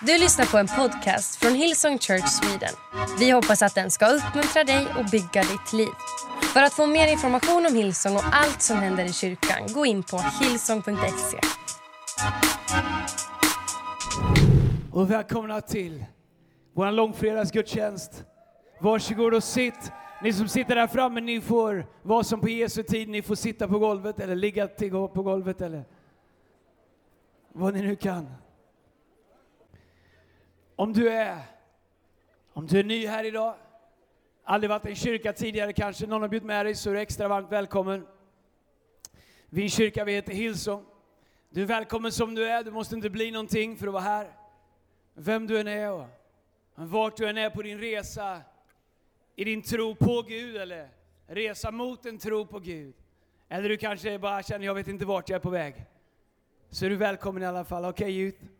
Du 0.00 0.18
lyssnar 0.18 0.46
på 0.46 0.58
en 0.58 0.66
podcast 0.66 1.36
från 1.36 1.54
Hillsong 1.54 1.98
Church 1.98 2.28
Sweden. 2.28 2.74
Vi 3.18 3.30
hoppas 3.30 3.62
att 3.62 3.74
den 3.74 3.90
ska 3.90 4.06
uppmuntra 4.06 4.64
dig 4.64 4.86
och 4.98 5.04
bygga 5.10 5.42
ditt 5.42 5.72
liv. 5.72 5.92
För 6.54 6.62
att 6.62 6.72
få 6.72 6.86
mer 6.86 7.12
information 7.12 7.66
om 7.66 7.74
Hillsong 7.74 8.16
och 8.16 8.22
allt 8.32 8.62
som 8.62 8.76
händer 8.76 9.04
i 9.04 9.12
kyrkan, 9.12 9.66
gå 9.74 9.86
in 9.86 10.02
på 10.02 10.18
hillsong.se. 10.40 11.38
Och 14.92 15.10
välkomna 15.10 15.60
till 15.60 16.04
vår 16.74 16.90
långfredagsgudstjänst. 16.90 18.24
Varsågod 18.80 19.34
och 19.34 19.44
sitt. 19.44 19.92
Ni 20.22 20.32
som 20.32 20.48
sitter 20.48 20.74
där 20.74 20.86
framme, 20.86 21.20
ni 21.20 21.40
får 21.40 21.86
vara 22.02 22.24
som 22.24 22.40
på 22.40 22.48
Jesu 22.48 22.82
tid. 22.82 23.08
Ni 23.08 23.22
får 23.22 23.34
sitta 23.34 23.68
på 23.68 23.78
golvet 23.78 24.20
eller 24.20 24.36
ligga 24.36 24.68
på 24.68 25.22
golvet 25.22 25.60
eller 25.60 25.84
vad 27.52 27.74
ni 27.74 27.82
nu 27.82 27.96
kan. 27.96 28.26
Om 30.78 30.92
du 30.92 31.08
är, 31.08 31.42
om 32.52 32.66
du 32.66 32.78
är 32.78 32.84
ny 32.84 33.06
här 33.06 33.24
idag, 33.24 33.54
aldrig 34.44 34.70
varit 34.70 34.86
i 34.86 34.88
en 34.88 34.96
kyrka 34.96 35.32
tidigare 35.32 35.72
kanske, 35.72 36.06
någon 36.06 36.22
har 36.22 36.28
bjudit 36.28 36.46
med 36.46 36.66
dig, 36.66 36.74
så 36.74 36.90
är 36.90 36.94
du 36.94 37.00
extra 37.00 37.28
varmt 37.28 37.52
välkommen. 37.52 38.06
Vi 39.48 39.64
i 39.64 39.68
kyrkan, 39.68 40.06
vi 40.06 40.12
heter 40.12 40.32
Hillsong. 40.32 40.84
Du 41.50 41.62
är 41.62 41.66
välkommen 41.66 42.12
som 42.12 42.34
du 42.34 42.48
är, 42.48 42.64
du 42.64 42.70
måste 42.70 42.94
inte 42.94 43.10
bli 43.10 43.30
någonting 43.30 43.76
för 43.76 43.86
att 43.86 43.92
vara 43.92 44.02
här. 44.02 44.30
Vem 45.14 45.46
du 45.46 45.60
än 45.60 45.68
är 45.68 45.92
och 45.92 46.06
vart 46.74 47.16
du 47.16 47.28
än 47.28 47.38
är 47.38 47.50
på 47.50 47.62
din 47.62 47.78
resa 47.78 48.40
i 49.36 49.44
din 49.44 49.62
tro 49.62 49.94
på 49.94 50.22
Gud 50.22 50.56
eller 50.56 50.88
resa 51.26 51.70
mot 51.70 52.06
en 52.06 52.18
tro 52.18 52.46
på 52.46 52.58
Gud. 52.58 52.94
Eller 53.48 53.68
du 53.68 53.76
kanske 53.76 54.18
bara 54.18 54.42
känner, 54.42 54.66
jag 54.66 54.74
vet 54.74 54.88
inte 54.88 55.04
vart 55.04 55.28
jag 55.28 55.36
är 55.36 55.40
på 55.40 55.50
väg. 55.50 55.84
Så 56.70 56.86
är 56.86 56.90
du 56.90 56.96
välkommen 56.96 57.42
i 57.42 57.46
alla 57.46 57.64
fall. 57.64 57.84
Okej 57.84 58.04
okay, 58.04 58.12
youth? 58.12 58.55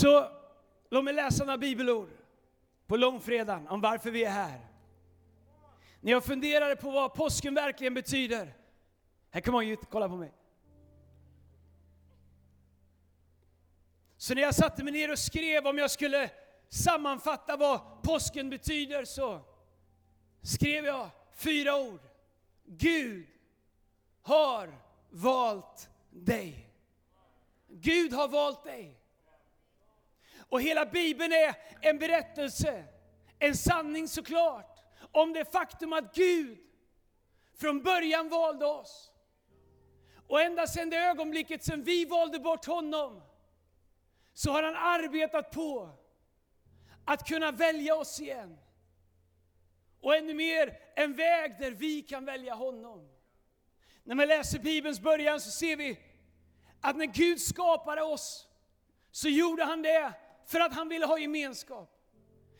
Så 0.00 0.30
låt 0.90 1.04
mig 1.04 1.14
läsa 1.14 1.44
några 1.44 1.58
bibelord 1.58 2.08
på 2.86 2.96
långfredagen 2.96 3.68
om 3.68 3.80
varför 3.80 4.10
vi 4.10 4.24
är 4.24 4.30
här. 4.30 4.60
När 6.00 6.12
jag 6.12 6.24
funderade 6.24 6.76
på 6.76 6.90
vad 6.90 7.14
påsken 7.14 7.54
verkligen 7.54 7.94
betyder. 7.94 8.54
Här 9.30 9.40
kommer 9.40 9.58
on 9.58 9.76
kolla 9.76 10.08
på 10.08 10.16
mig. 10.16 10.32
Så 14.16 14.34
när 14.34 14.42
jag 14.42 14.54
satte 14.54 14.84
mig 14.84 14.92
ner 14.92 15.12
och 15.12 15.18
skrev 15.18 15.66
om 15.66 15.78
jag 15.78 15.90
skulle 15.90 16.30
sammanfatta 16.68 17.56
vad 17.56 18.02
påsken 18.02 18.50
betyder 18.50 19.04
så 19.04 19.40
skrev 20.42 20.84
jag 20.84 21.10
fyra 21.32 21.76
ord. 21.76 22.00
Gud 22.64 23.26
har 24.22 24.74
valt 25.10 25.90
dig. 26.10 26.70
Gud 27.68 28.12
har 28.12 28.28
valt 28.28 28.64
dig. 28.64 28.99
Och 30.50 30.62
hela 30.62 30.86
Bibeln 30.86 31.32
är 31.32 31.54
en 31.80 31.98
berättelse, 31.98 32.84
en 33.38 33.56
sanning 33.56 34.08
såklart, 34.08 34.80
om 35.12 35.32
det 35.32 35.52
faktum 35.52 35.92
att 35.92 36.14
Gud 36.14 36.58
från 37.54 37.82
början 37.82 38.28
valde 38.28 38.66
oss. 38.66 39.12
Och 40.26 40.40
ända 40.40 40.66
sedan 40.66 40.90
det 40.90 40.96
ögonblicket 40.96 41.64
som 41.64 41.82
vi 41.82 42.04
valde 42.04 42.38
bort 42.38 42.66
honom, 42.66 43.22
så 44.32 44.50
har 44.52 44.62
han 44.62 44.76
arbetat 44.76 45.50
på 45.50 45.90
att 47.04 47.28
kunna 47.28 47.52
välja 47.52 47.96
oss 47.96 48.20
igen. 48.20 48.58
Och 50.00 50.16
ännu 50.16 50.34
mer, 50.34 50.78
en 50.96 51.14
väg 51.14 51.56
där 51.58 51.70
vi 51.70 52.02
kan 52.02 52.24
välja 52.24 52.54
honom. 52.54 53.08
När 54.04 54.14
man 54.14 54.28
läser 54.28 54.58
Bibelns 54.58 55.00
början 55.00 55.40
så 55.40 55.50
ser 55.50 55.76
vi 55.76 55.98
att 56.80 56.96
när 56.96 57.06
Gud 57.06 57.40
skapade 57.40 58.02
oss, 58.02 58.48
så 59.10 59.28
gjorde 59.28 59.64
han 59.64 59.82
det 59.82 60.12
för 60.50 60.60
att 60.60 60.74
han 60.74 60.88
ville 60.88 61.06
ha 61.06 61.18
gemenskap. 61.18 61.96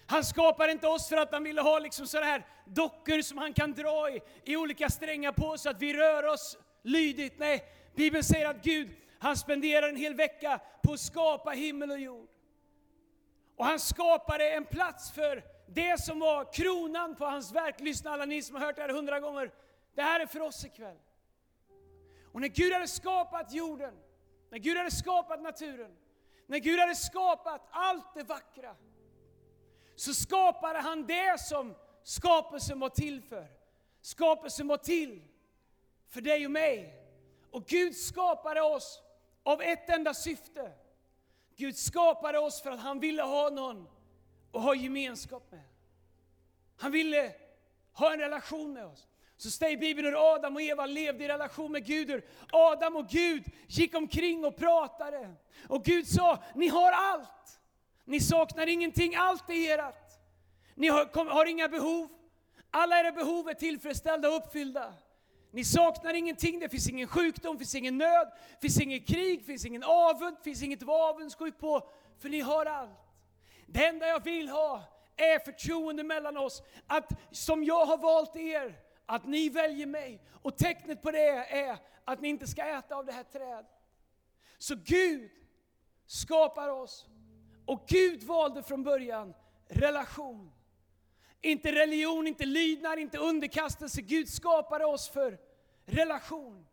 Han 0.06 0.24
skapade 0.24 0.72
inte 0.72 0.86
oss 0.86 1.08
för 1.08 1.16
att 1.16 1.32
han 1.32 1.44
ville 1.44 1.60
ha 1.60 1.78
liksom 1.78 2.06
sådana 2.06 2.26
här 2.26 2.46
dockor 2.66 3.22
som 3.22 3.38
han 3.38 3.52
kan 3.52 3.72
dra 3.72 4.10
i, 4.10 4.20
i 4.44 4.56
olika 4.56 4.88
strängar 4.90 5.32
på 5.32 5.58
så 5.58 5.70
att 5.70 5.82
vi 5.82 5.94
rör 5.94 6.26
oss 6.26 6.58
lydigt. 6.82 7.38
Nej, 7.38 7.64
Bibeln 7.94 8.24
säger 8.24 8.48
att 8.48 8.62
Gud, 8.62 8.90
han 9.18 9.36
spenderar 9.36 9.88
en 9.88 9.96
hel 9.96 10.14
vecka 10.14 10.60
på 10.82 10.92
att 10.92 11.00
skapa 11.00 11.50
himmel 11.50 11.90
och 11.90 11.98
jord. 11.98 12.28
Och 13.56 13.64
han 13.66 13.80
skapade 13.80 14.50
en 14.50 14.64
plats 14.64 15.10
för 15.10 15.44
det 15.68 16.00
som 16.00 16.18
var 16.18 16.52
kronan 16.52 17.16
på 17.16 17.24
hans 17.24 17.52
verk. 17.52 17.80
Lyssna 17.80 18.10
alla 18.10 18.24
ni 18.24 18.42
som 18.42 18.56
har 18.56 18.66
hört 18.66 18.76
det 18.76 18.82
här 18.82 18.88
hundra 18.88 19.20
gånger. 19.20 19.52
Det 19.94 20.02
här 20.02 20.20
är 20.20 20.26
för 20.26 20.40
oss 20.40 20.64
ikväll. 20.64 20.96
Och 22.32 22.40
när 22.40 22.48
Gud 22.48 22.72
hade 22.72 22.88
skapat 22.88 23.52
jorden, 23.52 23.94
när 24.50 24.58
Gud 24.58 24.76
hade 24.76 24.90
skapat 24.90 25.42
naturen, 25.42 25.96
när 26.50 26.58
Gud 26.58 26.80
hade 26.80 26.94
skapat 26.94 27.68
allt 27.70 28.14
det 28.14 28.22
vackra, 28.22 28.76
så 29.96 30.14
skapade 30.14 30.78
han 30.78 31.06
det 31.06 31.40
som 31.40 31.74
skapelsen 32.02 32.80
var 32.80 32.88
till 32.88 33.22
för. 33.22 33.46
Skapelsen 34.00 34.68
var 34.68 34.76
till 34.76 35.22
för 36.08 36.20
dig 36.20 36.44
och 36.46 36.50
mig. 36.50 37.04
Och 37.50 37.66
Gud 37.66 37.96
skapade 37.96 38.62
oss 38.62 39.02
av 39.42 39.62
ett 39.62 39.90
enda 39.90 40.14
syfte. 40.14 40.72
Gud 41.56 41.76
skapade 41.76 42.38
oss 42.38 42.62
för 42.62 42.70
att 42.70 42.80
han 42.80 43.00
ville 43.00 43.22
ha 43.22 43.50
någon 43.50 43.88
att 44.52 44.62
ha 44.62 44.74
gemenskap 44.74 45.50
med. 45.50 45.64
Han 46.76 46.92
ville 46.92 47.34
ha 47.92 48.12
en 48.12 48.18
relation 48.18 48.72
med 48.72 48.86
oss. 48.86 49.08
Så 49.40 49.50
säger 49.50 49.76
Bibeln 49.76 50.06
hur 50.06 50.34
Adam 50.34 50.56
och 50.56 50.62
Eva 50.62 50.86
levde 50.86 51.24
i 51.24 51.28
relation 51.28 51.72
med 51.72 51.86
Gud. 51.86 52.10
Hur 52.10 52.24
Adam 52.52 52.96
och 52.96 53.08
Gud 53.08 53.44
gick 53.68 53.94
omkring 53.96 54.44
och 54.44 54.56
pratade. 54.56 55.34
Och 55.68 55.84
Gud 55.84 56.08
sa, 56.08 56.38
ni 56.54 56.68
har 56.68 56.92
allt. 56.92 57.60
Ni 58.04 58.20
saknar 58.20 58.66
ingenting, 58.66 59.14
allt 59.14 59.50
är 59.50 59.78
ert. 59.78 60.12
Ni 60.74 60.88
har, 60.88 61.30
har 61.30 61.46
inga 61.46 61.68
behov. 61.68 62.08
Alla 62.70 63.00
era 63.00 63.12
behov 63.12 63.48
är 63.48 63.54
tillfredsställda 63.54 64.28
och 64.28 64.36
uppfyllda. 64.36 64.94
Ni 65.50 65.64
saknar 65.64 66.14
ingenting, 66.14 66.58
det 66.58 66.68
finns 66.68 66.88
ingen 66.88 67.08
sjukdom, 67.08 67.54
det 67.54 67.58
finns 67.58 67.74
ingen 67.74 67.98
nöd, 67.98 68.32
det 68.50 68.60
finns 68.60 68.80
ingen 68.80 69.00
krig, 69.00 69.38
det 69.38 69.44
finns 69.44 69.64
ingen 69.64 69.82
avund, 69.82 70.36
det 70.36 70.44
finns 70.44 70.62
inget 70.62 70.82
att 70.82 70.88
vara 70.88 71.10
avundsjuk 71.10 71.58
på, 71.58 71.88
för 72.18 72.28
ni 72.28 72.40
har 72.40 72.66
allt. 72.66 73.00
Det 73.66 73.84
enda 73.84 74.06
jag 74.06 74.24
vill 74.24 74.48
ha 74.48 74.82
är 75.16 75.38
förtroende 75.38 76.04
mellan 76.04 76.36
oss, 76.36 76.62
att 76.86 77.10
som 77.30 77.64
jag 77.64 77.86
har 77.86 77.98
valt 77.98 78.36
er, 78.36 78.89
att 79.10 79.26
ni 79.26 79.48
väljer 79.48 79.86
mig. 79.86 80.22
Och 80.42 80.58
tecknet 80.58 81.02
på 81.02 81.10
det 81.10 81.28
är 81.36 81.78
att 82.04 82.20
ni 82.20 82.28
inte 82.28 82.46
ska 82.46 82.64
äta 82.64 82.94
av 82.94 83.06
det 83.06 83.12
här 83.12 83.24
trädet. 83.24 83.66
Så 84.58 84.74
Gud 84.84 85.30
skapar 86.06 86.68
oss, 86.68 87.06
och 87.66 87.84
Gud 87.88 88.22
valde 88.22 88.62
från 88.62 88.82
början 88.82 89.34
relation. 89.68 90.52
Inte 91.40 91.72
religion, 91.72 92.26
inte 92.26 92.46
lydnad, 92.46 92.98
inte 92.98 93.18
underkastelse. 93.18 94.00
Gud 94.00 94.28
skapade 94.28 94.84
oss 94.84 95.08
för 95.08 95.38
relation. 95.84 96.66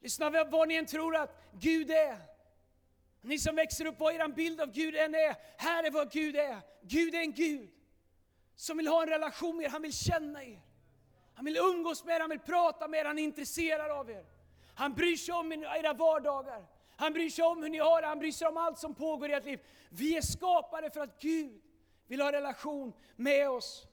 Lyssna 0.00 0.44
vad 0.44 0.68
ni 0.68 0.74
än 0.74 0.86
tror 0.86 1.16
att 1.16 1.42
Gud 1.52 1.90
är. 1.90 2.18
Ni 3.20 3.38
som 3.38 3.56
växer 3.56 3.86
upp, 3.86 4.00
vad 4.00 4.14
er 4.14 4.28
bild 4.28 4.60
av 4.60 4.72
Gud 4.72 4.96
än 4.96 5.14
är. 5.14 5.36
Här 5.56 5.84
är 5.84 5.90
vad 5.90 6.10
Gud 6.10 6.36
är. 6.36 6.60
Gud 6.82 7.14
är 7.14 7.20
en 7.20 7.32
Gud 7.32 7.70
som 8.56 8.76
vill 8.76 8.88
ha 8.88 9.02
en 9.02 9.08
relation 9.08 9.56
med 9.56 9.66
er, 9.66 9.70
han 9.70 9.82
vill 9.82 9.92
känna 9.92 10.44
er. 10.44 10.60
Han 11.34 11.44
vill 11.44 11.56
umgås 11.56 12.04
med 12.04 12.16
er, 12.16 12.20
han 12.20 12.30
vill 12.30 12.40
prata 12.40 12.88
med 12.88 13.00
er, 13.00 13.04
han 13.04 13.18
är 13.18 13.22
intresserad 13.22 13.90
av 13.90 14.10
er. 14.10 14.24
Han 14.74 14.94
bryr 14.94 15.16
sig 15.16 15.34
om 15.34 15.52
era 15.52 15.92
vardagar. 15.92 16.66
Han 16.96 17.12
bryr 17.12 17.30
sig 17.30 17.44
om 17.44 17.62
hur 17.62 17.70
ni 17.70 17.78
har 17.78 18.02
det, 18.02 18.08
han 18.08 18.18
bryr 18.18 18.32
sig 18.32 18.48
om 18.48 18.56
allt 18.56 18.78
som 18.78 18.94
pågår 18.94 19.30
i 19.30 19.32
ert 19.32 19.44
liv. 19.44 19.60
Vi 19.88 20.16
är 20.16 20.22
skapade 20.22 20.90
för 20.90 21.00
att 21.00 21.20
Gud 21.20 21.62
vill 22.06 22.20
ha 22.20 22.32
relation 22.32 22.92
med 23.16 23.50
oss. 23.50 23.86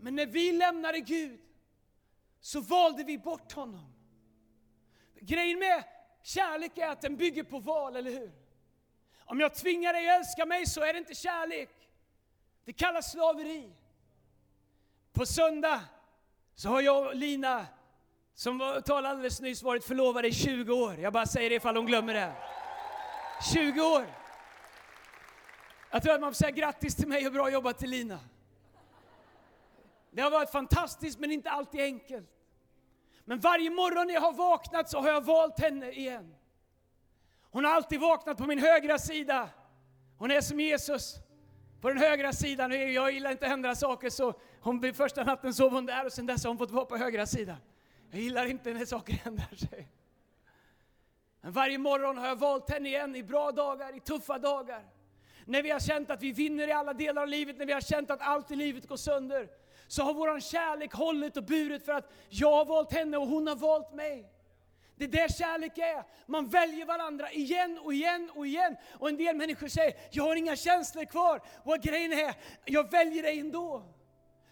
Men 0.00 0.14
när 0.14 0.26
vi 0.26 0.52
lämnade 0.52 1.00
Gud 1.00 1.40
så 2.40 2.60
valde 2.60 3.04
vi 3.04 3.18
bort 3.18 3.52
honom. 3.52 3.92
Grejen 5.20 5.58
med 5.58 5.84
kärlek 6.22 6.78
är 6.78 6.88
att 6.88 7.00
den 7.00 7.16
bygger 7.16 7.42
på 7.42 7.58
val, 7.58 7.96
eller 7.96 8.10
hur? 8.10 8.32
Om 9.18 9.40
jag 9.40 9.54
tvingar 9.54 9.92
dig 9.92 10.10
att 10.10 10.20
älska 10.20 10.46
mig 10.46 10.66
så 10.66 10.80
är 10.80 10.92
det 10.92 10.98
inte 10.98 11.14
kärlek. 11.14 11.70
Det 12.64 12.72
kallas 12.72 13.12
slaveri. 13.12 13.72
På 15.12 15.26
söndag 15.26 15.80
så 16.54 16.68
har 16.68 16.80
jag 16.80 17.06
och 17.06 17.14
Lina, 17.14 17.66
som 18.34 18.82
talade 18.84 19.08
alldeles 19.08 19.40
nyss, 19.40 19.62
varit 19.62 19.84
förlovade 19.84 20.28
i 20.28 20.32
20 20.32 20.72
år. 20.72 20.98
Jag 20.98 21.12
bara 21.12 21.26
säger 21.26 21.50
det 21.50 21.56
ifall 21.56 21.76
hon 21.76 21.86
glömmer 21.86 22.14
det. 22.14 22.32
20 23.54 23.80
år! 23.80 24.06
Jag 25.90 26.02
tror 26.02 26.14
att 26.14 26.20
man 26.20 26.32
får 26.32 26.36
säga 26.36 26.50
grattis 26.50 26.94
till 26.94 27.08
mig 27.08 27.26
och 27.26 27.32
bra 27.32 27.50
jobbat 27.50 27.78
till 27.78 27.90
Lina. 27.90 28.20
Det 30.10 30.22
har 30.22 30.30
varit 30.30 30.50
fantastiskt 30.50 31.18
men 31.18 31.32
inte 31.32 31.50
alltid 31.50 31.80
enkelt. 31.80 32.30
Men 33.24 33.40
varje 33.40 33.70
morgon 33.70 34.06
när 34.06 34.14
jag 34.14 34.20
har 34.20 34.32
vaknat 34.32 34.90
så 34.90 35.00
har 35.00 35.08
jag 35.08 35.24
valt 35.24 35.60
henne 35.60 35.90
igen. 35.90 36.34
Hon 37.50 37.64
har 37.64 37.72
alltid 37.72 38.00
vaknat 38.00 38.36
på 38.36 38.46
min 38.46 38.58
högra 38.58 38.98
sida. 38.98 39.48
Hon 40.18 40.30
är 40.30 40.40
som 40.40 40.60
Jesus 40.60 41.16
på 41.84 41.90
den 41.90 41.98
högra 41.98 42.32
sidan. 42.32 42.72
Eh, 42.72 42.90
jag 42.90 43.12
gillar 43.12 43.30
inte 43.30 43.46
att 43.46 43.52
ändra 43.52 43.74
saker 43.74 44.10
så 44.10 44.34
hon, 44.60 44.94
första 44.94 45.24
natten 45.24 45.54
sov 45.54 45.72
hon 45.72 45.86
där 45.86 46.06
och 46.06 46.12
sen 46.12 46.26
dess 46.26 46.44
har 46.44 46.48
hon 46.48 46.58
fått 46.58 46.70
vara 46.70 46.84
på 46.84 46.96
högra 46.96 47.26
sidan. 47.26 47.56
Jag 48.10 48.20
gillar 48.20 48.46
inte 48.46 48.72
när 48.72 48.84
saker 48.84 49.20
ändrar 49.24 49.56
sig. 49.56 49.88
Men 51.40 51.52
varje 51.52 51.78
morgon 51.78 52.18
har 52.18 52.26
jag 52.26 52.36
valt 52.36 52.70
henne 52.70 52.88
igen 52.88 53.16
i 53.16 53.22
bra 53.22 53.52
dagar, 53.52 53.96
i 53.96 54.00
tuffa 54.00 54.38
dagar. 54.38 54.84
När 55.44 55.62
vi 55.62 55.70
har 55.70 55.80
känt 55.80 56.10
att 56.10 56.22
vi 56.22 56.32
vinner 56.32 56.68
i 56.68 56.72
alla 56.72 56.92
delar 56.92 57.22
av 57.22 57.28
livet, 57.28 57.58
när 57.58 57.66
vi 57.66 57.72
har 57.72 57.80
känt 57.80 58.10
att 58.10 58.20
allt 58.20 58.50
i 58.50 58.56
livet 58.56 58.88
går 58.88 58.96
sönder. 58.96 59.48
Så 59.86 60.02
har 60.02 60.14
vår 60.14 60.40
kärlek 60.40 60.92
hållit 60.92 61.36
och 61.36 61.44
burit 61.44 61.84
för 61.84 61.92
att 61.92 62.12
jag 62.28 62.52
har 62.52 62.64
valt 62.64 62.92
henne 62.92 63.16
och 63.16 63.26
hon 63.26 63.46
har 63.46 63.56
valt 63.56 63.94
mig. 63.94 64.30
Det 64.96 65.04
är 65.04 65.08
det 65.08 65.34
kärlek 65.34 65.78
är. 65.78 66.04
Man 66.26 66.48
väljer 66.48 66.86
varandra 66.86 67.32
igen 67.32 67.78
och 67.78 67.94
igen 67.94 68.30
och 68.34 68.46
igen. 68.46 68.76
Och 68.98 69.08
en 69.08 69.16
del 69.16 69.36
människor 69.36 69.68
säger, 69.68 69.94
jag 70.10 70.24
har 70.24 70.36
inga 70.36 70.56
känslor 70.56 71.04
kvar. 71.04 71.40
Och 71.64 71.76
grejen 71.82 72.12
är, 72.12 72.34
jag 72.64 72.90
väljer 72.90 73.22
dig 73.22 73.40
ändå. 73.40 73.94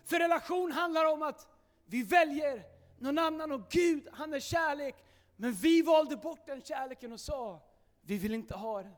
För 0.05 0.19
relation 0.19 0.73
handlar 0.73 1.05
om 1.05 1.23
att 1.23 1.49
vi 1.87 2.03
väljer 2.03 2.63
någon 2.99 3.19
annan 3.19 3.53
och 3.53 3.69
Gud, 3.71 4.09
han 4.13 4.35
är 4.35 4.41
kärlek. 4.41 5.05
Men 5.37 5.53
vi 5.53 5.83
valde 5.83 6.17
bort 6.17 6.47
den 6.47 6.63
kärleken 6.63 7.13
och 7.13 7.21
sa, 7.21 7.61
vi 8.01 8.19
vill 8.19 8.35
inte 8.35 8.55
ha 8.55 8.83
den. 8.83 8.95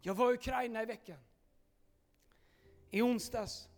Jag 0.00 0.14
var 0.14 0.30
i 0.30 0.34
Ukraina 0.34 0.82
i 0.82 0.86
veckan. 0.86 1.18
I 2.90 3.02
onsdags. 3.02 3.68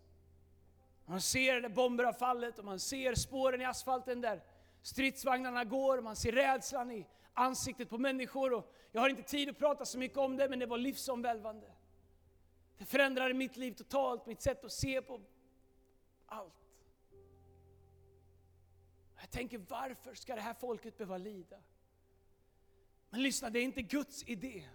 Man 1.05 1.21
ser 1.21 1.61
där 1.61 1.69
bomber 1.69 2.05
har 2.05 2.13
fallit 2.13 2.59
och 2.59 2.65
man 2.65 2.81
ser 2.81 3.15
spåren 3.15 3.61
i 3.61 3.65
asfalten 3.65 4.21
där 4.21 4.43
stridsvagnarna 4.87 5.65
går, 5.65 6.01
man 6.01 6.17
ser 6.17 6.33
rädslan 6.33 6.91
i 6.91 7.07
ansiktet 7.33 7.89
på 7.89 7.99
människor. 7.99 8.53
Och 8.53 8.73
jag 8.93 9.01
har 9.01 9.09
inte 9.09 9.23
tid 9.23 9.49
att 9.49 9.59
prata 9.59 9.85
så 9.85 9.99
mycket 9.99 10.19
om 10.19 10.37
det, 10.37 10.49
men 10.49 10.59
det 10.59 10.67
var 10.67 10.79
livsomvälvande. 10.79 11.73
Det 12.79 12.85
förändrade 12.85 13.35
mitt 13.35 13.57
liv 13.57 13.73
totalt, 13.73 14.27
mitt 14.27 14.43
sätt 14.43 14.65
att 14.65 14.73
se 14.73 15.03
på 15.03 15.21
allt. 16.27 16.53
Jag 19.21 19.31
tänker, 19.31 19.59
varför 19.59 20.15
ska 20.15 20.35
det 20.35 20.41
här 20.41 20.55
folket 20.55 20.99
behöva 20.99 21.19
lida? 21.19 21.57
Men 23.11 23.23
lyssna, 23.23 23.51
det 23.51 23.59
är 23.59 23.65
inte 23.65 23.83
Guds 23.83 24.23
idé 24.27 24.69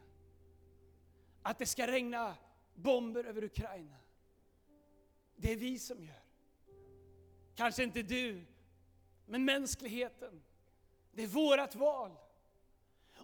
att 1.42 1.58
det 1.58 1.66
ska 1.66 1.88
regna 1.88 2.36
bomber 2.76 3.24
över 3.24 3.44
Ukraina. 3.44 3.98
Det 5.36 5.52
är 5.52 5.56
vi 5.58 5.80
som 5.80 6.04
gör. 6.04 6.24
Kanske 7.56 7.84
inte 7.84 8.02
du, 8.02 8.46
men 9.32 9.46
mänskligheten. 9.46 10.42
Det 11.12 11.24
är 11.24 11.28
vårt 11.28 11.76
val. 11.76 12.12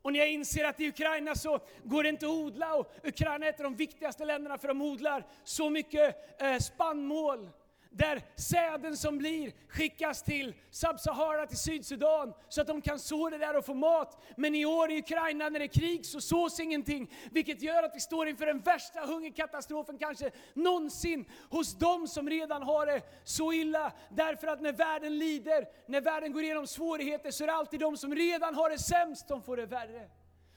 Och 0.02 0.14
när 0.14 0.20
jag 0.20 0.32
inser 0.32 0.66
att 0.66 0.80
i 0.80 0.88
Ukraina 0.88 1.36
så 1.36 1.60
går 1.84 2.04
det 2.04 2.10
inte 2.10 2.26
att 2.26 2.32
odla 2.32 2.76
och 2.76 2.92
Ukraina 3.04 3.46
är 3.46 3.50
ett 3.50 3.60
av 3.60 3.64
de 3.64 3.76
viktigaste 3.76 4.26
länderna 4.26 4.58
för 4.58 4.68
de 4.68 4.82
odlar 4.82 5.28
så 5.44 5.70
mycket 5.70 6.42
eh, 6.42 6.58
spannmål 6.58 7.50
där 7.98 8.22
säden 8.36 8.98
som 8.98 9.18
blir 9.18 9.54
skickas 9.70 10.24
till 10.24 10.56
Sub-Sahara, 10.72 11.48
till 11.48 11.58
Sydsudan, 11.58 12.34
så 12.50 12.62
att 12.62 12.68
de 12.68 12.82
kan 12.82 13.00
så 13.00 13.30
det 13.30 13.38
där 13.38 13.56
och 13.56 13.66
få 13.66 13.74
mat. 13.74 14.24
Men 14.38 14.56
i 14.56 14.66
år 14.66 14.92
i 14.92 15.00
Ukraina 15.00 15.50
när 15.50 15.60
det 15.60 15.66
är 15.66 15.80
krig 15.80 16.06
så 16.06 16.22
sås 16.22 16.60
ingenting, 16.60 17.12
vilket 17.32 17.62
gör 17.62 17.84
att 17.84 17.96
vi 17.96 18.00
står 18.00 18.28
inför 18.28 18.46
den 18.46 18.60
värsta 18.60 19.00
hungerkatastrofen 19.06 19.98
kanske 19.98 20.32
någonsin 20.54 21.26
hos 21.50 21.78
de 21.80 22.08
som 22.08 22.30
redan 22.30 22.64
har 22.64 22.86
det 22.86 23.02
så 23.24 23.54
illa. 23.54 23.94
Därför 24.10 24.48
att 24.48 24.62
när 24.62 24.74
världen 24.74 25.18
lider, 25.18 25.68
när 25.88 26.02
världen 26.02 26.34
går 26.34 26.44
igenom 26.44 26.68
svårigheter, 26.68 27.32
så 27.32 27.44
är 27.44 27.48
det 27.48 27.54
alltid 27.54 27.80
de 27.80 27.98
som 27.98 28.16
redan 28.16 28.56
har 28.56 28.70
det 28.70 28.80
sämst 28.80 29.28
som 29.28 29.42
får 29.44 29.58
det 29.58 29.66
värre. 29.66 30.10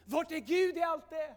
Vart 0.05 0.33
är 0.33 0.39
Gud 0.39 0.77
i 0.79 0.83
allt 0.83 1.11
det? 1.11 1.35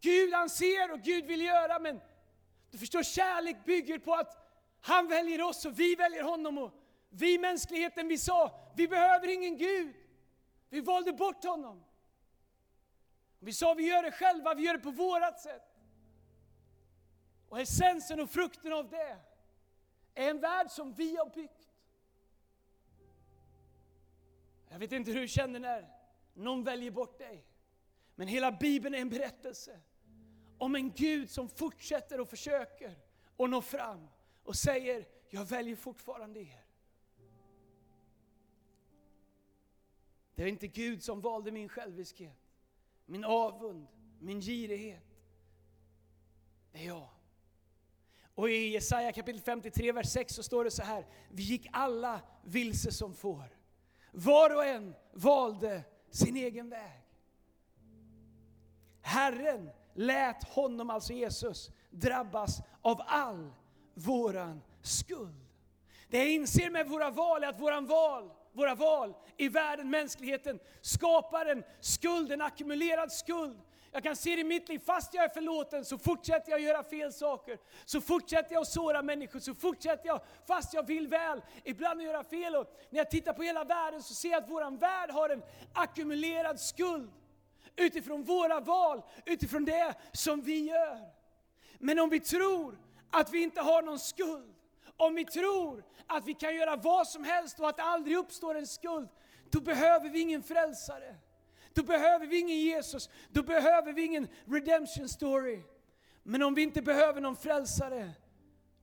Gud 0.00 0.34
han 0.34 0.50
ser 0.50 0.92
och 0.92 1.00
Gud 1.00 1.24
vill 1.24 1.42
göra, 1.42 1.78
men 1.78 2.00
du 2.72 2.78
förstår, 2.78 3.02
kärlek 3.02 3.64
bygger 3.64 3.98
på 3.98 4.14
att 4.14 4.36
han 4.80 5.08
väljer 5.08 5.42
oss 5.42 5.64
och 5.64 5.80
vi 5.80 5.94
väljer 5.94 6.22
honom. 6.22 6.58
Och 6.58 6.72
vi 7.08 7.38
mänskligheten, 7.38 8.08
vi 8.08 8.18
sa, 8.18 8.60
vi 8.76 8.88
behöver 8.88 9.28
ingen 9.28 9.56
Gud. 9.56 9.94
Vi 10.68 10.80
valde 10.80 11.12
bort 11.12 11.44
honom. 11.44 11.84
Vi 13.38 13.52
sa, 13.52 13.74
vi 13.74 13.86
gör 13.86 14.02
det 14.02 14.12
själva, 14.12 14.54
vi 14.54 14.62
gör 14.62 14.72
det 14.72 14.78
på 14.78 14.90
vårat 14.90 15.40
sätt. 15.40 15.78
Och 17.48 17.60
essensen 17.60 18.20
och 18.20 18.30
frukten 18.30 18.72
av 18.72 18.88
det 18.88 19.16
är 20.14 20.30
en 20.30 20.40
värld 20.40 20.70
som 20.70 20.94
vi 20.94 21.16
har 21.16 21.30
byggt. 21.30 21.68
Jag 24.68 24.78
vet 24.78 24.92
inte 24.92 25.10
hur 25.10 25.20
du 25.20 25.28
känner 25.28 25.60
när 25.60 25.88
någon 26.34 26.64
väljer 26.64 26.90
bort 26.90 27.18
dig. 27.18 27.44
Men 28.14 28.28
hela 28.28 28.52
Bibeln 28.52 28.94
är 28.94 28.98
en 28.98 29.10
berättelse 29.10 29.80
om 30.62 30.74
en 30.74 30.92
Gud 30.92 31.30
som 31.30 31.48
fortsätter 31.48 32.20
och 32.20 32.28
försöker 32.28 32.96
och 33.36 33.50
nå 33.50 33.62
fram 33.62 34.08
och 34.42 34.56
säger, 34.56 35.06
jag 35.30 35.44
väljer 35.44 35.76
fortfarande 35.76 36.40
er. 36.40 36.64
Det 40.34 40.42
är 40.42 40.46
inte 40.46 40.66
Gud 40.66 41.02
som 41.02 41.20
valde 41.20 41.50
min 41.50 41.68
själviskhet, 41.68 42.38
min 43.06 43.24
avund, 43.24 43.86
min 44.20 44.40
girighet. 44.40 45.18
Det 46.72 46.78
är 46.78 46.86
jag. 46.86 47.08
Och 48.34 48.50
i 48.50 48.68
Jesaja 48.68 49.12
kapitel 49.12 49.40
53, 49.40 49.92
vers 49.92 50.12
6 50.12 50.34
så 50.34 50.42
står 50.42 50.64
det 50.64 50.70
så 50.70 50.82
här. 50.82 51.06
Vi 51.30 51.42
gick 51.42 51.66
alla 51.72 52.20
vilse 52.44 52.92
som 52.92 53.14
får. 53.14 53.58
Var 54.12 54.56
och 54.56 54.64
en 54.64 54.94
valde 55.12 55.84
sin 56.10 56.36
egen 56.36 56.70
väg. 56.70 57.02
Herren 59.00 59.70
lät 59.94 60.44
honom, 60.44 60.90
alltså 60.90 61.12
Jesus, 61.12 61.70
drabbas 61.90 62.58
av 62.82 63.02
all 63.06 63.52
våran 63.94 64.62
skuld. 64.82 65.46
Det 66.08 66.18
jag 66.18 66.30
inser 66.30 66.70
med 66.70 66.88
våra 66.88 67.10
val 67.10 67.44
är 67.44 67.48
att 67.48 67.60
våran 67.60 67.86
val, 67.86 68.30
våra 68.52 68.74
val 68.74 69.14
i 69.36 69.48
världen, 69.48 69.90
mänskligheten, 69.90 70.58
skapar 70.80 71.46
en 71.46 71.64
skuld, 71.80 72.32
en 72.32 72.40
ackumulerad 72.40 73.12
skuld. 73.12 73.58
Jag 73.94 74.02
kan 74.02 74.16
se 74.16 74.34
det 74.34 74.40
i 74.40 74.44
mitt 74.44 74.68
liv, 74.68 74.78
fast 74.78 75.14
jag 75.14 75.24
är 75.24 75.28
förlåten 75.28 75.84
så 75.84 75.98
fortsätter 75.98 76.50
jag 76.50 76.60
göra 76.60 76.84
fel 76.84 77.12
saker. 77.12 77.58
Så 77.84 78.00
fortsätter 78.00 78.52
jag 78.52 78.60
att 78.60 78.68
såra 78.68 79.02
människor, 79.02 79.40
så 79.40 79.54
fortsätter 79.54 80.06
jag, 80.06 80.20
fast 80.46 80.74
jag 80.74 80.86
vill 80.86 81.08
väl, 81.08 81.42
ibland 81.64 82.00
att 82.00 82.06
göra 82.06 82.24
fel. 82.24 82.56
Och 82.56 82.66
när 82.90 82.98
jag 82.98 83.10
tittar 83.10 83.32
på 83.32 83.42
hela 83.42 83.64
världen 83.64 84.02
så 84.02 84.14
ser 84.14 84.30
jag 84.30 84.42
att 84.42 84.50
våran 84.50 84.76
värld 84.76 85.10
har 85.10 85.28
en 85.28 85.42
ackumulerad 85.72 86.60
skuld 86.60 87.10
utifrån 87.76 88.24
våra 88.24 88.60
val, 88.60 89.02
utifrån 89.26 89.64
det 89.64 89.94
som 90.12 90.42
vi 90.42 90.68
gör. 90.68 90.98
Men 91.78 91.98
om 91.98 92.10
vi 92.10 92.20
tror 92.20 92.78
att 93.10 93.32
vi 93.32 93.42
inte 93.42 93.60
har 93.60 93.82
någon 93.82 93.98
skuld, 93.98 94.54
om 94.96 95.14
vi 95.14 95.24
tror 95.24 95.84
att 96.06 96.26
vi 96.26 96.34
kan 96.34 96.54
göra 96.54 96.76
vad 96.76 97.08
som 97.08 97.24
helst 97.24 97.60
och 97.60 97.68
att 97.68 97.76
det 97.76 97.82
aldrig 97.82 98.16
uppstår 98.16 98.54
en 98.54 98.66
skuld, 98.66 99.08
då 99.50 99.60
behöver 99.60 100.08
vi 100.08 100.20
ingen 100.20 100.42
frälsare. 100.42 101.16
Då 101.74 101.82
behöver 101.82 102.26
vi 102.26 102.38
ingen 102.38 102.56
Jesus, 102.56 103.10
då 103.30 103.42
behöver 103.42 103.92
vi 103.92 104.02
ingen 104.02 104.28
redemption 104.44 105.08
story. 105.08 105.62
Men 106.22 106.42
om 106.42 106.54
vi 106.54 106.62
inte 106.62 106.82
behöver 106.82 107.20
någon 107.20 107.36
frälsare, 107.36 108.10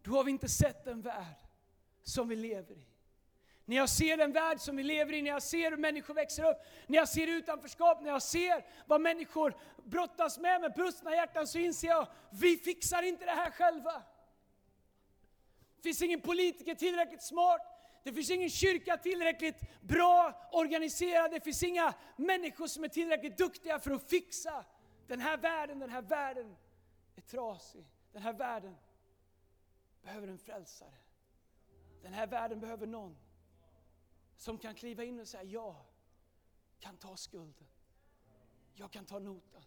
då 0.01 0.11
har 0.11 0.23
vi 0.23 0.31
inte 0.31 0.49
sett 0.49 0.85
den 0.85 1.01
värld 1.01 1.37
som 2.03 2.27
vi 2.27 2.35
lever 2.35 2.75
i. 2.75 2.88
När 3.69 3.75
jag 3.75 3.89
ser 3.89 4.17
den 4.17 4.31
värld 4.31 4.59
som 4.59 4.75
vi 4.75 4.83
lever 4.83 5.13
i, 5.13 5.21
när 5.21 5.31
jag 5.31 5.43
ser 5.43 5.71
hur 5.71 5.77
människor 5.77 6.13
växer 6.13 6.43
upp, 6.51 6.57
när 6.87 6.97
jag 6.97 7.09
ser 7.09 7.27
utanförskap, 7.27 8.01
när 8.01 8.09
jag 8.09 8.21
ser 8.21 8.65
vad 8.85 9.01
människor 9.01 9.57
brottas 9.83 10.39
med, 10.39 10.61
med 10.61 10.73
brustna 10.73 11.15
hjärtan, 11.15 11.47
så 11.47 11.57
inser 11.57 11.87
jag, 11.87 12.07
vi 12.31 12.57
fixar 12.57 13.03
inte 13.03 13.25
det 13.25 13.31
här 13.31 13.51
själva. 13.51 14.03
Det 15.75 15.81
finns 15.83 16.01
ingen 16.01 16.21
politiker 16.21 16.75
tillräckligt 16.75 17.21
smart, 17.23 17.61
det 18.03 18.13
finns 18.13 18.29
ingen 18.29 18.49
kyrka 18.49 18.97
tillräckligt 18.97 19.81
bra 19.81 20.49
organiserad, 20.51 21.31
det 21.31 21.41
finns 21.41 21.63
inga 21.63 21.93
människor 22.15 22.67
som 22.67 22.83
är 22.83 22.87
tillräckligt 22.87 23.37
duktiga 23.37 23.79
för 23.79 23.91
att 23.91 24.09
fixa 24.09 24.65
den 25.07 25.19
här 25.19 25.37
världen. 25.37 25.79
Den 25.79 25.89
här 25.89 26.01
världen 26.01 26.55
är 27.15 27.21
trasig. 27.21 27.85
Den 28.11 28.21
här 28.21 28.33
världen 28.33 28.75
behöver 30.01 30.27
en 30.27 30.37
frälsare. 30.37 30.97
Den 32.01 32.13
här 32.13 32.27
världen 32.27 32.59
behöver 32.59 32.87
någon 32.87 33.17
som 34.39 34.57
kan 34.57 34.75
kliva 34.75 35.03
in 35.03 35.19
och 35.19 35.27
säga 35.27 35.43
jag 35.43 35.75
kan 36.79 36.97
ta 36.97 37.17
skulden. 37.17 37.67
Jag 38.73 38.91
kan 38.91 39.05
ta 39.05 39.19
notan. 39.19 39.63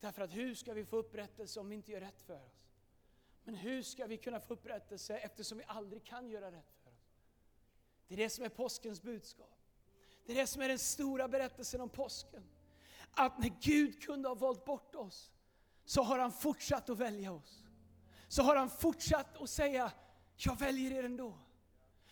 Därför 0.00 0.22
att 0.22 0.34
hur 0.34 0.54
ska 0.54 0.74
vi 0.74 0.84
få 0.84 0.96
upprättelse 0.96 1.60
om 1.60 1.68
vi 1.68 1.74
inte 1.74 1.92
gör 1.92 2.00
rätt 2.00 2.22
för 2.22 2.46
oss? 2.46 2.66
Men 3.44 3.54
hur 3.54 3.82
ska 3.82 4.06
vi 4.06 4.16
kunna 4.16 4.40
få 4.40 4.54
upprättelse 4.54 5.18
eftersom 5.18 5.58
vi 5.58 5.64
aldrig 5.66 6.04
kan 6.04 6.28
göra 6.28 6.52
rätt 6.52 6.76
för 6.84 6.90
oss? 6.90 7.16
Det 8.08 8.14
är 8.14 8.18
det 8.18 8.30
som 8.30 8.44
är 8.44 8.48
påskens 8.48 9.02
budskap. 9.02 9.58
Det 10.26 10.32
är 10.32 10.36
det 10.36 10.46
som 10.46 10.62
är 10.62 10.68
den 10.68 10.78
stora 10.78 11.28
berättelsen 11.28 11.80
om 11.80 11.88
påsken. 11.88 12.44
Att 13.10 13.38
när 13.38 13.52
Gud 13.60 14.02
kunde 14.02 14.28
ha 14.28 14.34
valt 14.34 14.64
bort 14.64 14.94
oss, 14.94 15.32
så 15.84 16.02
har 16.02 16.18
han 16.18 16.32
fortsatt 16.32 16.90
att 16.90 16.98
välja 16.98 17.32
oss. 17.32 17.64
Så 18.28 18.42
har 18.42 18.56
han 18.56 18.70
fortsatt 18.70 19.36
att 19.36 19.50
säga, 19.50 19.92
jag 20.36 20.58
väljer 20.58 20.92
er 20.92 21.04
ändå. 21.04 21.38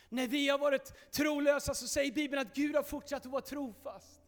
När 0.09 0.27
vi 0.27 0.49
har 0.49 0.59
varit 0.59 1.13
trolösa 1.13 1.75
så 1.75 1.89
säger 1.89 2.13
Bibeln 2.13 2.43
att 2.43 2.55
Gud 2.55 2.77
har 2.77 2.83
fortsatt 2.83 3.27
att 3.27 3.33
vara 3.33 3.43
trofast. 3.43 4.23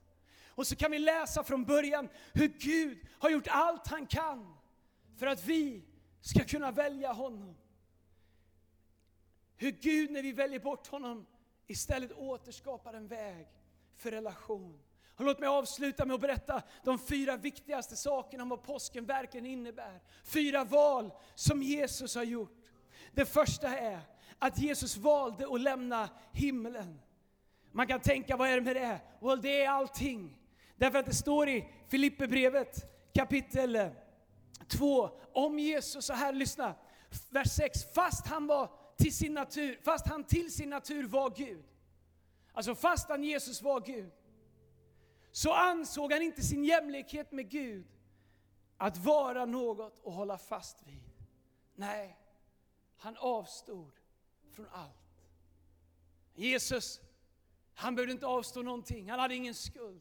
Och 0.48 0.66
så 0.66 0.76
kan 0.76 0.90
vi 0.90 0.98
läsa 0.98 1.44
från 1.44 1.64
början 1.64 2.08
hur 2.32 2.48
Gud 2.48 2.98
har 3.18 3.30
gjort 3.30 3.48
allt 3.50 3.86
han 3.86 4.06
kan 4.06 4.56
för 5.18 5.26
att 5.26 5.44
vi 5.44 5.84
ska 6.20 6.44
kunna 6.44 6.70
välja 6.70 7.12
honom. 7.12 7.56
Hur 9.56 9.70
Gud, 9.70 10.10
när 10.10 10.22
vi 10.22 10.32
väljer 10.32 10.60
bort 10.60 10.86
honom, 10.86 11.26
istället 11.66 12.12
återskapar 12.12 12.94
en 12.94 13.08
väg 13.08 13.46
för 13.96 14.10
relation. 14.10 14.80
Och 15.16 15.24
låt 15.24 15.38
mig 15.38 15.48
avsluta 15.48 16.04
med 16.04 16.14
att 16.14 16.20
berätta 16.20 16.62
de 16.84 16.98
fyra 16.98 17.36
viktigaste 17.36 17.96
sakerna 17.96 18.42
om 18.42 18.48
vad 18.48 18.62
påsken 18.62 19.06
verkligen 19.06 19.46
innebär. 19.46 20.00
Fyra 20.24 20.64
val 20.64 21.12
som 21.34 21.62
Jesus 21.62 22.14
har 22.14 22.22
gjort. 22.22 22.70
Det 23.12 23.24
första 23.24 23.78
är 23.78 24.00
att 24.40 24.58
Jesus 24.58 24.96
valde 24.96 25.54
att 25.54 25.60
lämna 25.60 26.08
himlen. 26.32 27.00
Man 27.72 27.86
kan 27.86 28.00
tänka, 28.00 28.36
vad 28.36 28.48
är 28.48 28.54
det 28.54 28.60
med 28.60 28.76
det? 28.76 29.00
Well, 29.20 29.42
det 29.42 29.62
är 29.62 29.68
allting. 29.68 30.36
Därför 30.76 30.98
att 30.98 31.06
det 31.06 31.14
står 31.14 31.48
i 31.48 31.68
Filipperbrevet 31.88 32.90
kapitel 33.14 33.76
eh, 33.76 33.88
2 34.68 35.10
om 35.32 35.58
Jesus, 35.58 36.06
så 36.06 36.12
här, 36.12 36.32
lyssna. 36.32 36.74
Vers 37.30 37.48
6, 37.48 37.92
fast 37.94 38.26
han 38.26 38.46
var 38.46 38.70
till 38.96 39.16
sin 39.16 39.34
natur, 39.34 39.80
fast 39.82 40.06
han 40.06 40.24
till 40.24 40.54
sin 40.54 40.70
natur 40.70 41.06
var 41.06 41.30
Gud. 41.30 41.64
Alltså 42.52 42.74
fast 42.74 43.08
han 43.08 43.24
Jesus 43.24 43.62
var 43.62 43.80
Gud, 43.80 44.12
så 45.32 45.52
ansåg 45.52 46.12
han 46.12 46.22
inte 46.22 46.42
sin 46.42 46.64
jämlikhet 46.64 47.32
med 47.32 47.50
Gud 47.50 47.86
att 48.76 48.96
vara 48.96 49.44
något 49.44 50.02
att 50.06 50.14
hålla 50.14 50.38
fast 50.38 50.86
vid. 50.86 51.10
Nej, 51.74 52.16
han 52.96 53.16
avstod 53.16 53.92
från 54.50 54.66
allt. 54.72 54.96
Jesus, 56.34 57.00
han 57.74 57.94
behövde 57.94 58.12
inte 58.12 58.26
avstå 58.26 58.62
någonting, 58.62 59.10
han 59.10 59.20
hade 59.20 59.34
ingen 59.34 59.54
skuld. 59.54 60.00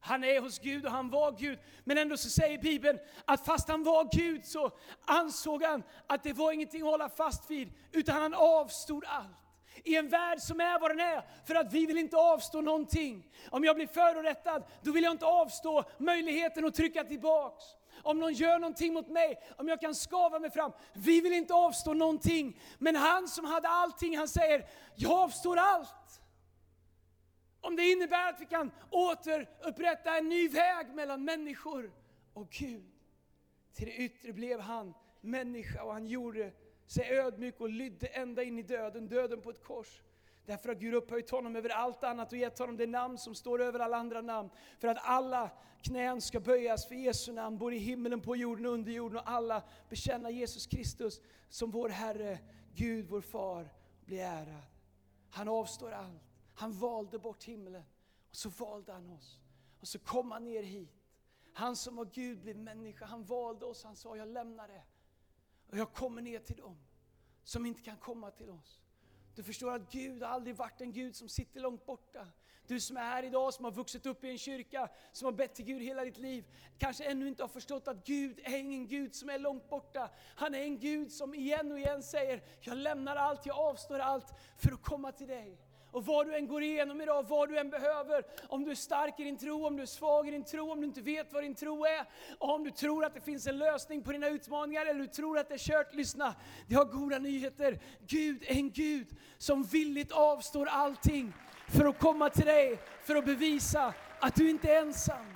Han 0.00 0.24
är 0.24 0.40
hos 0.40 0.58
Gud 0.58 0.86
och 0.86 0.92
han 0.92 1.10
var 1.10 1.32
Gud. 1.32 1.58
Men 1.84 1.98
ändå 1.98 2.16
så 2.16 2.30
säger 2.30 2.58
Bibeln 2.58 2.98
att 3.24 3.46
fast 3.46 3.68
han 3.68 3.84
var 3.84 4.08
Gud 4.12 4.44
så 4.44 4.70
ansåg 5.04 5.62
han 5.62 5.82
att 6.06 6.22
det 6.22 6.32
var 6.32 6.52
ingenting 6.52 6.82
att 6.82 6.88
hålla 6.88 7.08
fast 7.08 7.50
vid, 7.50 7.72
utan 7.92 8.22
han 8.22 8.34
avstod 8.34 9.04
allt. 9.06 9.36
I 9.84 9.96
en 9.96 10.08
värld 10.08 10.40
som 10.40 10.60
är 10.60 10.80
vad 10.80 10.90
den 10.90 11.00
är, 11.00 11.24
för 11.46 11.54
att 11.54 11.72
vi 11.72 11.86
vill 11.86 11.98
inte 11.98 12.16
avstå 12.16 12.60
någonting. 12.60 13.30
Om 13.50 13.64
jag 13.64 13.76
blir 13.76 13.86
förorättad, 13.86 14.64
då 14.82 14.92
vill 14.92 15.04
jag 15.04 15.10
inte 15.10 15.26
avstå 15.26 15.84
möjligheten 15.98 16.64
att 16.64 16.74
trycka 16.74 17.04
tillbaks. 17.04 17.64
Om 18.02 18.18
någon 18.18 18.32
gör 18.32 18.58
någonting 18.58 18.92
mot 18.92 19.08
mig, 19.08 19.40
om 19.58 19.68
jag 19.68 19.80
kan 19.80 19.94
skava 19.94 20.38
mig 20.38 20.50
fram. 20.50 20.72
Vi 20.92 21.20
vill 21.20 21.32
inte 21.32 21.54
avstå 21.54 21.94
någonting. 21.94 22.60
Men 22.78 22.96
han 22.96 23.28
som 23.28 23.44
hade 23.44 23.68
allting, 23.68 24.18
han 24.18 24.28
säger, 24.28 24.68
jag 24.94 25.12
avstår 25.12 25.56
allt. 25.56 26.20
Om 27.60 27.76
det 27.76 27.90
innebär 27.90 28.28
att 28.28 28.40
vi 28.40 28.46
kan 28.46 28.70
återupprätta 28.90 30.18
en 30.18 30.28
ny 30.28 30.48
väg 30.48 30.94
mellan 30.94 31.24
människor 31.24 31.92
och 32.34 32.50
Gud. 32.50 32.92
Till 33.74 33.86
det 33.86 33.96
yttre 33.96 34.32
blev 34.32 34.60
han 34.60 34.94
människa 35.20 35.82
och 35.82 35.92
han 35.92 36.06
gjorde 36.06 36.52
sig 36.86 37.18
ödmjuk 37.18 37.60
och 37.60 37.68
lydde 37.68 38.06
ända 38.06 38.42
in 38.42 38.58
i 38.58 38.62
döden, 38.62 39.08
döden 39.08 39.40
på 39.40 39.50
ett 39.50 39.64
kors. 39.64 40.02
Därför 40.46 40.68
har 40.68 40.76
Gud 40.76 40.94
upphöjt 40.94 41.30
honom 41.30 41.56
över 41.56 41.68
allt 41.68 42.04
annat 42.04 42.32
och 42.32 42.38
gett 42.38 42.58
honom 42.58 42.76
det 42.76 42.86
namn 42.86 43.18
som 43.18 43.34
står 43.34 43.62
över 43.62 43.80
alla 43.80 43.96
andra 43.96 44.20
namn. 44.20 44.50
För 44.78 44.88
att 44.88 44.98
alla 45.00 45.50
knän 45.82 46.20
ska 46.20 46.40
böjas 46.40 46.88
för 46.88 46.94
Jesu 46.94 47.32
namn, 47.32 47.58
både 47.58 47.76
i 47.76 47.78
himlen, 47.78 48.20
på 48.20 48.36
jorden 48.36 48.66
och 48.66 48.72
under 48.72 48.92
jorden. 48.92 49.18
Och 49.18 49.30
alla 49.30 49.62
bekänna 49.88 50.30
Jesus 50.30 50.66
Kristus 50.66 51.20
som 51.48 51.70
vår 51.70 51.88
Herre, 51.88 52.38
Gud 52.74 53.06
vår 53.08 53.20
Far, 53.20 53.68
bli 54.04 54.18
ärad. 54.18 54.62
Han 55.30 55.48
avstår 55.48 55.92
allt. 55.92 56.22
Han 56.54 56.72
valde 56.72 57.18
bort 57.18 57.44
himlen 57.44 57.84
och 58.30 58.36
så 58.36 58.48
valde 58.48 58.92
han 58.92 59.10
oss. 59.10 59.38
Och 59.80 59.88
så 59.88 59.98
kom 59.98 60.30
han 60.30 60.44
ner 60.44 60.62
hit. 60.62 61.06
Han 61.52 61.76
som 61.76 61.96
var 61.96 62.04
Gud 62.04 62.40
blev 62.40 62.56
människa. 62.58 63.04
Han 63.06 63.24
valde 63.24 63.66
oss. 63.66 63.84
Han 63.84 63.96
sa, 63.96 64.16
jag 64.16 64.28
lämnar 64.28 64.68
det. 64.68 64.82
Och 65.70 65.78
jag 65.78 65.92
kommer 65.92 66.22
ner 66.22 66.38
till 66.38 66.56
dem 66.56 66.78
som 67.42 67.66
inte 67.66 67.82
kan 67.82 67.96
komma 67.96 68.30
till 68.30 68.50
oss. 68.50 68.79
Du 69.34 69.42
förstår 69.42 69.74
att 69.74 69.92
Gud 69.92 70.22
har 70.22 70.28
aldrig 70.28 70.56
varit 70.56 70.80
en 70.80 70.92
Gud 70.92 71.16
som 71.16 71.28
sitter 71.28 71.60
långt 71.60 71.86
borta. 71.86 72.26
Du 72.66 72.80
som 72.80 72.96
är 72.96 73.00
här 73.00 73.22
idag, 73.22 73.54
som 73.54 73.64
har 73.64 73.72
vuxit 73.72 74.06
upp 74.06 74.24
i 74.24 74.30
en 74.30 74.38
kyrka, 74.38 74.88
som 75.12 75.26
har 75.26 75.32
bett 75.32 75.54
till 75.54 75.64
Gud 75.64 75.82
hela 75.82 76.04
ditt 76.04 76.18
liv, 76.18 76.44
kanske 76.78 77.04
ännu 77.04 77.28
inte 77.28 77.42
har 77.42 77.48
förstått 77.48 77.88
att 77.88 78.06
Gud 78.06 78.40
är 78.44 78.58
ingen 78.58 78.86
Gud 78.86 79.14
som 79.14 79.30
är 79.30 79.38
långt 79.38 79.68
borta. 79.68 80.10
Han 80.34 80.54
är 80.54 80.62
en 80.62 80.78
Gud 80.78 81.12
som 81.12 81.34
igen 81.34 81.72
och 81.72 81.78
igen 81.78 82.02
säger, 82.02 82.42
jag 82.60 82.76
lämnar 82.76 83.16
allt, 83.16 83.46
jag 83.46 83.58
avstår 83.58 83.98
allt 83.98 84.34
för 84.58 84.72
att 84.72 84.82
komma 84.82 85.12
till 85.12 85.26
dig. 85.26 85.58
Och 85.92 86.06
vad 86.06 86.26
du 86.26 86.34
än 86.34 86.46
går 86.46 86.62
igenom 86.62 87.00
idag, 87.00 87.26
vad 87.28 87.48
du 87.48 87.58
än 87.58 87.70
behöver, 87.70 88.24
om 88.48 88.64
du 88.64 88.70
är 88.70 88.74
stark 88.74 89.20
i 89.20 89.24
din 89.24 89.38
tro, 89.38 89.66
om 89.66 89.76
du 89.76 89.82
är 89.82 89.86
svag 89.86 90.28
i 90.28 90.30
din 90.30 90.44
tro, 90.44 90.72
om 90.72 90.80
du 90.80 90.86
inte 90.86 91.00
vet 91.00 91.32
vad 91.32 91.42
din 91.42 91.54
tro 91.54 91.84
är, 91.84 92.06
om 92.38 92.64
du 92.64 92.70
tror 92.70 93.04
att 93.04 93.14
det 93.14 93.20
finns 93.20 93.46
en 93.46 93.58
lösning 93.58 94.02
på 94.02 94.12
dina 94.12 94.28
utmaningar, 94.28 94.86
eller 94.86 95.00
du 95.00 95.06
tror 95.06 95.38
att 95.38 95.48
det 95.48 95.54
är 95.54 95.58
kört, 95.58 95.94
lyssna. 95.94 96.34
Vi 96.66 96.74
har 96.74 96.84
goda 96.84 97.18
nyheter. 97.18 97.80
Gud 98.06 98.42
är 98.42 98.54
en 98.54 98.70
Gud 98.70 99.08
som 99.38 99.62
villigt 99.62 100.12
avstår 100.12 100.66
allting 100.66 101.32
för 101.68 101.84
att 101.84 101.98
komma 101.98 102.30
till 102.30 102.46
dig, 102.46 102.78
för 103.02 103.16
att 103.16 103.24
bevisa 103.24 103.94
att 104.20 104.34
du 104.34 104.50
inte 104.50 104.72
är 104.72 104.82
ensam. 104.82 105.26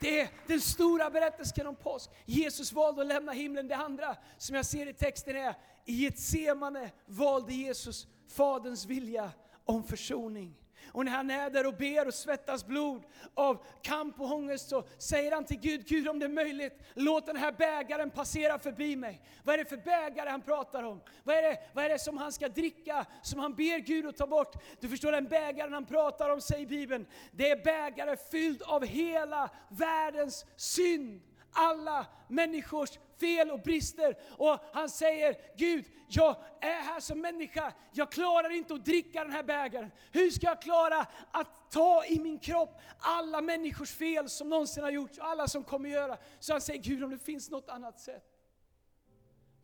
Det 0.00 0.20
är 0.20 0.28
den 0.46 0.60
stora 0.60 1.10
berättelsen 1.10 1.66
om 1.66 1.76
påsk. 1.76 2.10
Jesus 2.24 2.72
valde 2.72 3.00
att 3.00 3.06
lämna 3.06 3.32
himlen. 3.32 3.68
Det 3.68 3.76
andra 3.76 4.16
som 4.38 4.56
jag 4.56 4.66
ser 4.66 4.88
i 4.88 4.92
texten 4.92 5.36
är, 5.36 5.54
i 5.84 6.06
ett 6.06 6.18
semane 6.18 6.90
valde 7.06 7.52
Jesus 7.52 8.06
Faderns 8.28 8.86
vilja 8.86 9.30
om 9.64 9.84
försoning. 9.84 10.54
Och 10.92 11.04
när 11.04 11.12
han 11.12 11.30
är 11.30 11.50
där 11.50 11.66
och 11.66 11.74
ber 11.74 12.06
och 12.06 12.14
svettas 12.14 12.66
blod 12.66 13.02
av 13.34 13.64
kamp 13.82 14.20
och 14.20 14.32
ångest 14.32 14.68
så 14.68 14.84
säger 14.98 15.32
han 15.32 15.44
till 15.44 15.60
Gud, 15.60 15.86
Gud 15.86 16.08
om 16.08 16.18
det 16.18 16.26
är 16.26 16.30
möjligt, 16.30 16.82
låt 16.94 17.26
den 17.26 17.36
här 17.36 17.52
bägaren 17.52 18.10
passera 18.10 18.58
förbi 18.58 18.96
mig. 18.96 19.22
Vad 19.44 19.54
är 19.54 19.58
det 19.58 19.64
för 19.64 19.76
bägare 19.76 20.30
han 20.30 20.42
pratar 20.42 20.82
om? 20.82 21.00
Vad 21.22 21.36
är, 21.36 21.42
det, 21.42 21.58
vad 21.72 21.84
är 21.84 21.88
det 21.88 21.98
som 21.98 22.18
han 22.18 22.32
ska 22.32 22.48
dricka, 22.48 23.06
som 23.22 23.40
han 23.40 23.54
ber 23.54 23.78
Gud 23.78 24.06
att 24.06 24.16
ta 24.16 24.26
bort? 24.26 24.56
Du 24.80 24.88
förstår, 24.88 25.12
den 25.12 25.28
bägaren 25.28 25.72
han 25.72 25.86
pratar 25.86 26.30
om, 26.30 26.40
säger 26.40 26.66
Bibeln, 26.66 27.06
det 27.32 27.50
är 27.50 27.64
bägare 27.64 28.16
fylld 28.30 28.62
av 28.62 28.84
hela 28.84 29.50
världens 29.68 30.46
synd 30.56 31.22
alla 31.52 32.06
människors 32.28 32.98
fel 33.20 33.50
och 33.50 33.60
brister. 33.60 34.18
Och 34.30 34.58
han 34.72 34.90
säger, 34.90 35.36
Gud, 35.56 35.86
jag 36.08 36.36
är 36.60 36.82
här 36.82 37.00
som 37.00 37.20
människa, 37.20 37.72
jag 37.92 38.12
klarar 38.12 38.50
inte 38.50 38.74
att 38.74 38.84
dricka 38.84 39.24
den 39.24 39.32
här 39.32 39.42
bägaren. 39.42 39.90
Hur 40.12 40.30
ska 40.30 40.46
jag 40.46 40.62
klara 40.62 41.06
att 41.30 41.70
ta 41.70 42.04
i 42.04 42.18
min 42.20 42.38
kropp 42.38 42.80
alla 42.98 43.40
människors 43.40 43.92
fel 43.94 44.28
som 44.28 44.48
någonsin 44.48 44.82
har 44.82 44.90
gjorts, 44.90 45.18
och 45.18 45.24
alla 45.24 45.48
som 45.48 45.64
kommer 45.64 45.88
göra. 45.88 46.18
Så 46.38 46.52
han 46.52 46.60
säger, 46.60 46.82
Gud 46.82 47.04
om 47.04 47.10
det 47.10 47.18
finns 47.18 47.50
något 47.50 47.68
annat 47.68 48.00
sätt. 48.00 48.24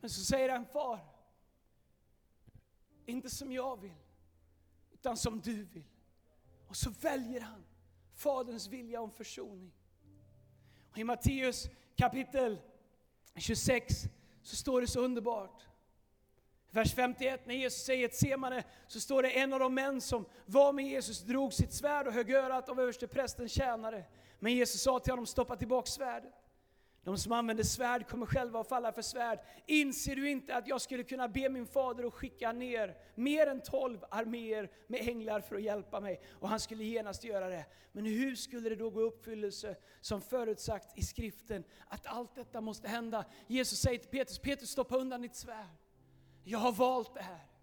Men 0.00 0.10
så 0.10 0.20
säger 0.20 0.48
han, 0.48 0.66
Far, 0.66 1.00
inte 3.06 3.30
som 3.30 3.52
jag 3.52 3.80
vill, 3.80 3.94
utan 4.92 5.16
som 5.16 5.40
du 5.40 5.64
vill. 5.64 5.84
Och 6.68 6.76
så 6.76 6.90
väljer 6.90 7.40
han 7.40 7.64
Faderns 8.14 8.68
vilja 8.68 9.00
om 9.00 9.10
försoning. 9.10 9.72
Och 10.90 10.98
I 10.98 11.04
Matteus 11.04 11.68
kapitel 11.96 12.58
26 13.40 14.04
så 14.42 14.56
står 14.56 14.80
det 14.80 14.86
så 14.86 15.00
underbart. 15.00 15.66
Vers 16.70 16.94
51, 16.94 17.46
när 17.46 17.54
Jesus 17.54 17.84
säger 17.84 18.04
ett 18.04 18.14
semane, 18.14 18.64
så 18.88 19.00
står 19.00 19.22
det 19.22 19.30
en 19.30 19.52
av 19.52 19.58
de 19.60 19.74
män 19.74 20.00
som 20.00 20.24
var 20.46 20.72
med 20.72 20.84
Jesus 20.84 21.20
drog 21.20 21.52
sitt 21.52 21.72
svärd 21.72 22.06
och 22.06 22.12
högg 22.12 22.30
örat 22.30 22.68
av 22.68 22.80
översteprästens 22.80 23.52
tjänare. 23.52 24.04
Men 24.38 24.52
Jesus 24.52 24.82
sa 24.82 24.98
till 24.98 25.12
honom, 25.12 25.26
stoppa 25.26 25.56
tillbaka 25.56 25.86
svärdet. 25.86 26.43
De 27.04 27.18
som 27.18 27.32
använder 27.32 27.64
svärd 27.64 28.08
kommer 28.08 28.26
själva 28.26 28.60
att 28.60 28.68
falla 28.68 28.92
för 28.92 29.02
svärd. 29.02 29.38
Inser 29.66 30.16
du 30.16 30.30
inte 30.30 30.56
att 30.56 30.68
jag 30.68 30.80
skulle 30.80 31.04
kunna 31.04 31.28
be 31.28 31.48
min 31.48 31.66
fader 31.66 32.04
att 32.04 32.14
skicka 32.14 32.52
ner 32.52 32.96
mer 33.14 33.46
än 33.46 33.60
tolv 33.60 34.04
arméer 34.10 34.70
med 34.86 35.08
änglar 35.08 35.40
för 35.40 35.56
att 35.56 35.62
hjälpa 35.62 36.00
mig? 36.00 36.20
Och 36.40 36.48
han 36.48 36.60
skulle 36.60 36.84
genast 36.84 37.24
göra 37.24 37.48
det. 37.48 37.66
Men 37.92 38.04
hur 38.04 38.34
skulle 38.34 38.68
det 38.68 38.76
då 38.76 38.90
gå 38.90 39.00
i 39.00 39.04
uppfyllelse 39.04 39.76
som 40.00 40.20
förutsagt 40.20 40.98
i 40.98 41.02
skriften 41.02 41.64
att 41.86 42.06
allt 42.06 42.34
detta 42.34 42.60
måste 42.60 42.88
hända? 42.88 43.24
Jesus 43.46 43.78
säger 43.78 43.98
till 43.98 44.10
Petrus, 44.10 44.38
Petrus 44.38 44.70
stoppa 44.70 44.96
undan 44.96 45.22
ditt 45.22 45.36
svärd. 45.36 45.76
Jag 46.44 46.58
har 46.58 46.72
valt 46.72 47.14
det 47.14 47.22
här. 47.22 47.53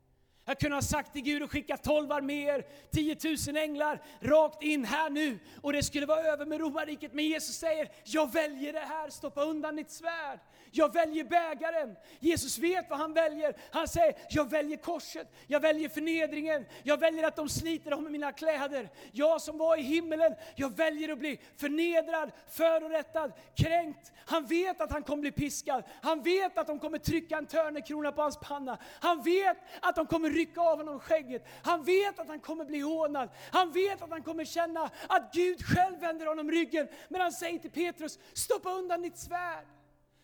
Jag 0.52 0.60
kunde 0.60 0.76
ha 0.76 0.82
sagt 0.82 1.14
till 1.14 1.22
Gud 1.22 1.44
och 1.44 1.52
skickat 1.52 1.84
12 1.84 2.12
arméer, 2.12 2.66
10 2.92 3.18
000 3.48 3.58
änglar 3.58 4.02
rakt 4.20 4.64
in 4.64 4.86
här 4.86 5.10
nu 5.10 5.40
och 5.62 5.74
det 5.74 5.84
skulle 5.84 6.06
vara 6.06 6.24
över 6.24 6.46
med 6.46 6.60
romarriket. 6.60 7.14
Men 7.14 7.26
Jesus 7.26 7.56
säger, 7.56 7.92
jag 8.04 8.34
väljer 8.34 8.74
det 8.74 8.80
här, 8.80 9.10
stoppa 9.10 9.44
undan 9.44 9.76
ditt 9.76 9.92
svärd. 9.92 10.40
Jag 10.72 10.94
väljer 10.94 11.24
bägaren. 11.24 11.96
Jesus 12.20 12.58
vet 12.58 12.90
vad 12.90 13.00
han 13.00 13.14
väljer. 13.14 13.56
Han 13.72 13.88
säger, 13.88 14.16
jag 14.30 14.50
väljer 14.50 14.78
korset, 14.78 15.28
jag 15.48 15.60
väljer 15.60 15.90
förnedringen, 15.90 16.66
jag 16.84 16.98
väljer 16.98 17.28
att 17.28 17.36
de 17.36 17.50
sliter 17.50 17.94
om 17.94 18.12
mina 18.12 18.32
kläder. 18.32 18.90
Jag 19.12 19.42
som 19.42 19.58
var 19.58 19.78
i 19.78 19.82
himmelen, 19.82 20.36
jag 20.56 20.78
väljer 20.78 21.10
att 21.10 21.20
bli 21.20 21.40
förnedrad, 21.58 22.32
förorättad, 22.50 23.32
kränkt. 23.56 24.12
Han 24.26 24.46
vet 24.46 24.82
att 24.82 24.92
han 24.92 25.04
kommer 25.04 25.22
bli 25.22 25.32
piskad. 25.32 25.84
Han 26.02 26.22
vet 26.22 26.58
att 26.58 26.68
de 26.68 26.80
kommer 26.80 26.98
trycka 26.98 27.38
en 27.38 27.46
törnekrona 27.46 28.12
på 28.12 28.22
hans 28.22 28.38
panna. 28.38 28.78
Han 29.00 29.22
vet 29.22 29.58
att 29.82 29.96
de 29.96 30.06
kommer 30.06 30.30
rycka 30.42 30.62
av 30.62 30.78
honom 30.78 31.00
skägget. 31.00 31.46
Han 31.64 31.84
vet 31.84 32.20
att 32.20 32.28
han 32.28 32.40
kommer 32.40 32.66
bli 32.66 32.80
hånad. 32.80 33.30
Han 33.52 33.72
vet 33.72 34.02
att 34.02 34.10
han 34.10 34.24
kommer 34.24 34.46
känna 34.46 34.92
att 35.10 35.34
Gud 35.34 35.66
själv 35.66 36.00
vänder 36.00 36.26
honom 36.26 36.52
ryggen. 36.52 36.88
Men 37.10 37.22
han 37.22 37.32
säger 37.32 37.60
till 37.60 37.72
Petrus, 37.72 38.20
stoppa 38.34 38.72
undan 38.72 39.02
ditt 39.02 39.18
svärd. 39.18 39.66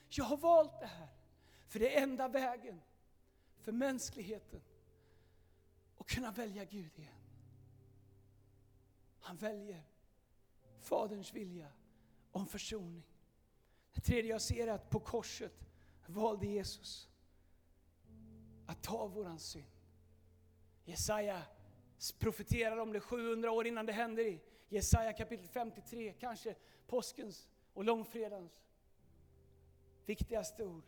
Jag 0.10 0.26
har 0.26 0.38
valt 0.38 0.80
det 0.80 0.86
här. 0.86 1.08
För 1.68 1.80
det 1.80 1.98
är 1.98 2.04
enda 2.04 2.28
vägen 2.28 2.82
för 3.62 3.72
mänskligheten 3.72 4.62
att 5.98 6.08
kunna 6.08 6.32
välja 6.32 6.64
Gud 6.66 7.00
igen. 7.00 7.14
Han 9.20 9.38
väljer 9.38 9.84
Faderns 10.80 11.34
vilja 11.34 11.68
om 12.32 12.48
försoning. 12.48 13.04
Det 13.94 14.02
tredje 14.02 14.32
jag 14.32 14.42
ser 14.42 14.68
är 14.68 14.72
att 14.72 14.90
på 14.90 15.00
korset 15.00 15.68
valde 16.06 16.48
Jesus 16.48 17.10
att 18.68 18.84
ta 18.84 19.08
våran 19.08 19.40
synd. 19.40 19.77
Jesaja 20.88 21.42
profeterar 22.20 22.78
om 22.78 22.94
det 22.94 23.00
700 23.00 23.52
år 23.52 23.68
innan 23.68 23.86
det 23.86 23.94
händer 23.94 24.24
i 24.24 24.42
Jesaja 24.70 25.14
kapitel 25.14 25.48
53, 25.48 26.14
kanske 26.20 26.56
påskens 26.88 27.48
och 27.74 27.84
långfredagens 27.84 28.62
viktigaste 30.06 30.64
ord. 30.64 30.84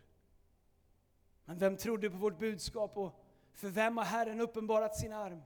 Men 1.45 1.57
vem 1.57 1.77
trodde 1.77 2.09
på 2.09 2.17
vårt 2.17 2.39
budskap 2.39 2.97
och 2.97 3.25
för 3.53 3.69
vem 3.69 3.97
har 3.97 4.03
Herren 4.03 4.41
uppenbarat 4.41 4.95
sin 4.95 5.13
arm? 5.13 5.41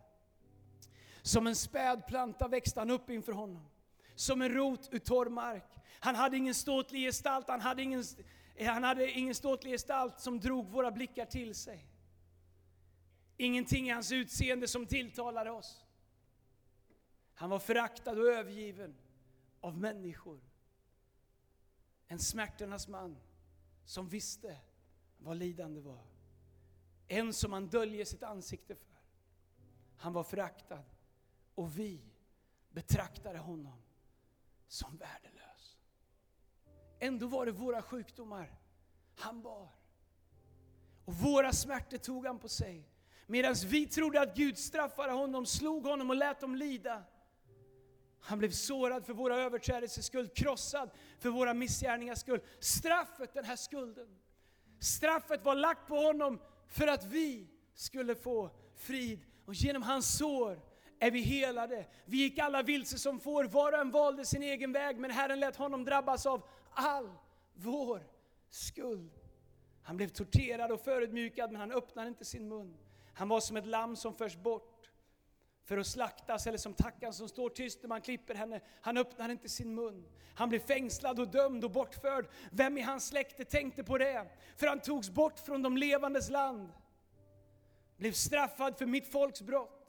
Som 1.22 1.48
en 1.48 1.56
späd 1.56 2.08
planta 2.08 2.48
växte 2.48 2.80
han 2.80 2.90
upp 2.90 3.10
inför 3.10 3.32
honom. 3.32 3.70
Som 4.16 4.42
en 4.42 4.54
rot 4.54 4.90
ur 4.92 5.00
torr 5.00 5.30
mark. 5.30 5.78
Han 6.00 6.16
hade 6.16 6.38
ingen 6.38 6.56
ståtlig 6.56 7.02
gestalt, 7.02 7.48
han 7.48 7.62
hade 7.62 7.82
ingen, 7.82 8.04
han 8.60 8.84
hade 8.84 9.12
ingen 9.12 9.36
ståtlig 9.36 9.72
gestalt 9.72 10.20
som 10.20 10.40
drog 10.40 10.70
våra 10.70 10.92
blickar 10.92 11.26
till 11.26 11.56
sig. 11.56 11.88
Ingenting 13.44 13.88
i 13.88 13.92
hans 13.92 14.12
utseende 14.12 14.68
som 14.68 14.86
tilltalade 14.86 15.52
oss. 15.52 15.84
Han 17.34 17.50
var 17.50 17.60
föraktad 17.60 18.12
och 18.12 18.28
övergiven 18.28 18.96
av 19.62 19.78
människor. 19.78 20.40
En 22.08 22.20
smärtornas 22.20 22.88
man 22.88 23.18
som 23.86 24.10
visste 24.10 24.60
vad 25.18 25.38
lidande 25.38 25.82
var. 25.82 26.06
En 27.08 27.34
som 27.34 27.52
man 27.52 27.68
döljer 27.68 28.06
sitt 28.06 28.24
ansikte 28.24 28.76
för. 28.76 28.98
Han 29.98 30.14
var 30.14 30.24
föraktad 30.24 30.84
och 31.56 31.80
vi 31.80 32.02
betraktade 32.70 33.40
honom 33.40 33.82
som 34.68 34.98
värdelös. 34.98 35.78
Ändå 37.00 37.28
var 37.28 37.46
det 37.46 37.52
våra 37.52 37.82
sjukdomar 37.82 38.60
han 39.16 39.42
bar. 39.42 39.70
Och 41.06 41.14
våra 41.14 41.54
smärtor 41.54 41.98
tog 41.98 42.26
han 42.26 42.40
på 42.40 42.50
sig. 42.50 42.93
Medan 43.28 43.56
vi 43.66 43.88
trodde 43.88 44.22
att 44.22 44.36
Gud 44.36 44.58
straffade 44.58 45.12
honom, 45.12 45.46
slog 45.46 45.86
honom 45.86 46.10
och 46.10 46.16
lät 46.16 46.40
dem 46.40 46.56
lida. 46.56 47.04
Han 48.20 48.40
blev 48.40 48.52
sårad 48.52 49.06
för 49.06 49.14
våra 49.14 49.38
överträdelsers 49.38 50.06
skull, 50.06 50.28
krossad 50.28 50.90
för 51.20 51.30
våra 51.30 51.54
missgärningars 51.54 52.20
skull. 52.20 52.42
Straffet, 52.60 53.34
den 53.34 53.46
här 53.46 53.56
skulden, 53.56 54.08
straffet 54.80 55.46
var 55.46 55.56
lagt 55.56 55.88
på 55.88 55.96
honom 55.96 56.40
för 56.68 56.88
att 56.88 57.06
vi 57.06 57.48
skulle 57.74 58.16
få 58.16 58.50
frid. 58.76 59.20
Och 59.46 59.54
genom 59.54 59.84
hans 59.84 60.18
sår 60.18 60.62
är 61.00 61.12
vi 61.12 61.22
helade. 61.22 61.86
Vi 62.06 62.18
gick 62.18 62.40
alla 62.40 62.64
vilse 62.64 62.98
som 62.98 63.20
får, 63.20 63.44
var 63.44 63.72
och 63.72 63.80
en 63.80 63.92
valde 63.92 64.26
sin 64.26 64.44
egen 64.44 64.72
väg, 64.72 65.00
men 65.00 65.12
Herren 65.12 65.40
lät 65.40 65.56
honom 65.56 65.86
drabbas 65.86 66.26
av 66.26 66.48
all 66.72 67.10
vår 67.54 68.08
skuld. 68.50 69.12
Han 69.84 69.98
blev 69.98 70.08
torterad 70.08 70.72
och 70.72 70.82
förödmjukad, 70.82 71.52
men 71.52 71.62
han 71.62 71.72
öppnade 71.72 72.08
inte 72.08 72.26
sin 72.26 72.48
mun. 72.48 72.78
Han 73.14 73.28
var 73.28 73.40
som 73.40 73.58
ett 73.58 73.66
lamm 73.66 73.96
som 73.96 74.16
förs 74.16 74.38
bort 74.38 74.74
för 75.64 75.78
att 75.78 75.88
slaktas, 75.88 76.48
eller 76.48 76.58
som 76.58 76.74
tackan 76.74 77.14
som 77.14 77.30
står 77.30 77.50
tyst 77.50 77.80
när 77.82 77.90
man 77.90 78.02
klipper 78.02 78.36
henne. 78.36 78.62
Han 78.82 78.98
öppnar 78.98 79.30
inte 79.30 79.50
sin 79.50 79.76
mun. 79.76 80.06
Han 80.36 80.50
blev 80.50 80.60
fängslad 80.60 81.20
och 81.20 81.28
dömd 81.28 81.64
och 81.64 81.72
bortförd. 81.72 82.28
Vem 82.52 82.78
i 82.78 82.82
hans 82.82 83.08
släkte 83.08 83.46
tänkte 83.46 83.84
på 83.84 83.98
det? 83.98 84.28
För 84.58 84.68
han 84.68 84.80
togs 84.80 85.10
bort 85.10 85.40
från 85.40 85.62
de 85.62 85.78
levandes 85.78 86.30
land. 86.30 86.70
Blev 87.98 88.12
straffad 88.12 88.78
för 88.78 88.86
mitt 88.86 89.12
folks 89.12 89.42
brott. 89.42 89.80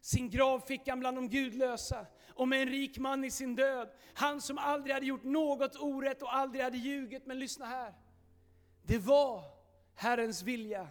Sin 0.00 0.30
grav 0.30 0.60
fick 0.60 0.88
han 0.88 1.00
bland 1.00 1.16
de 1.16 1.28
gudlösa 1.28 2.06
och 2.34 2.48
med 2.48 2.62
en 2.62 2.68
rik 2.68 2.98
man 2.98 3.24
i 3.24 3.30
sin 3.30 3.56
död. 3.56 3.88
Han 4.14 4.40
som 4.40 4.58
aldrig 4.58 4.94
hade 4.94 5.06
gjort 5.06 5.24
något 5.24 5.76
orätt 5.76 6.22
och 6.22 6.34
aldrig 6.34 6.64
hade 6.64 6.76
ljugit. 6.76 7.26
Men 7.26 7.38
lyssna 7.38 7.66
här. 7.66 7.94
Det 8.82 8.98
var 8.98 9.44
Herrens 9.94 10.42
vilja 10.42 10.88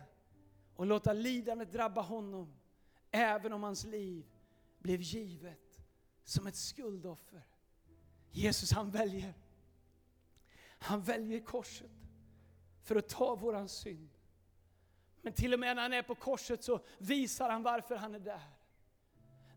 och 0.75 0.85
låta 0.85 1.13
lidandet 1.13 1.71
drabba 1.71 2.01
honom, 2.01 2.53
även 3.11 3.53
om 3.53 3.63
hans 3.63 3.85
liv 3.85 4.25
blev 4.79 5.01
givet 5.01 5.81
som 6.23 6.47
ett 6.47 6.55
skuldoffer. 6.55 7.41
Jesus 8.31 8.71
han 8.71 8.91
väljer, 8.91 9.33
han 10.79 11.01
väljer 11.01 11.39
korset 11.39 11.91
för 12.83 12.95
att 12.95 13.09
ta 13.09 13.35
våran 13.35 13.69
synd. 13.69 14.09
Men 15.21 15.33
till 15.33 15.53
och 15.53 15.59
med 15.59 15.75
när 15.75 15.83
han 15.83 15.93
är 15.93 16.01
på 16.01 16.15
korset 16.15 16.63
så 16.63 16.79
visar 16.97 17.49
han 17.49 17.63
varför 17.63 17.95
han 17.95 18.15
är 18.15 18.19
där. 18.19 18.41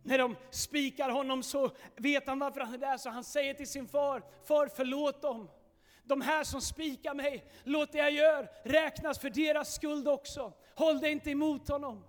När 0.02 0.18
de 0.18 0.36
spikar 0.50 1.10
honom 1.10 1.42
så 1.42 1.70
vet 1.96 2.26
han 2.26 2.38
varför 2.38 2.60
han 2.60 2.74
är 2.74 2.78
där, 2.78 2.98
så 2.98 3.10
han 3.10 3.24
säger 3.24 3.54
till 3.54 3.68
sin 3.68 3.88
far, 3.88 4.22
Far 4.44 4.68
förlåt 4.68 5.22
dem. 5.22 5.48
De 6.06 6.20
här 6.20 6.44
som 6.44 6.60
spikar 6.60 7.14
mig, 7.14 7.44
låt 7.64 7.92
det 7.92 7.98
jag 7.98 8.10
gör 8.10 8.50
räknas 8.62 9.18
för 9.18 9.30
deras 9.30 9.74
skuld 9.74 10.08
också. 10.08 10.52
Håll 10.74 11.00
dig 11.00 11.12
inte 11.12 11.30
emot 11.30 11.68
honom. 11.68 12.04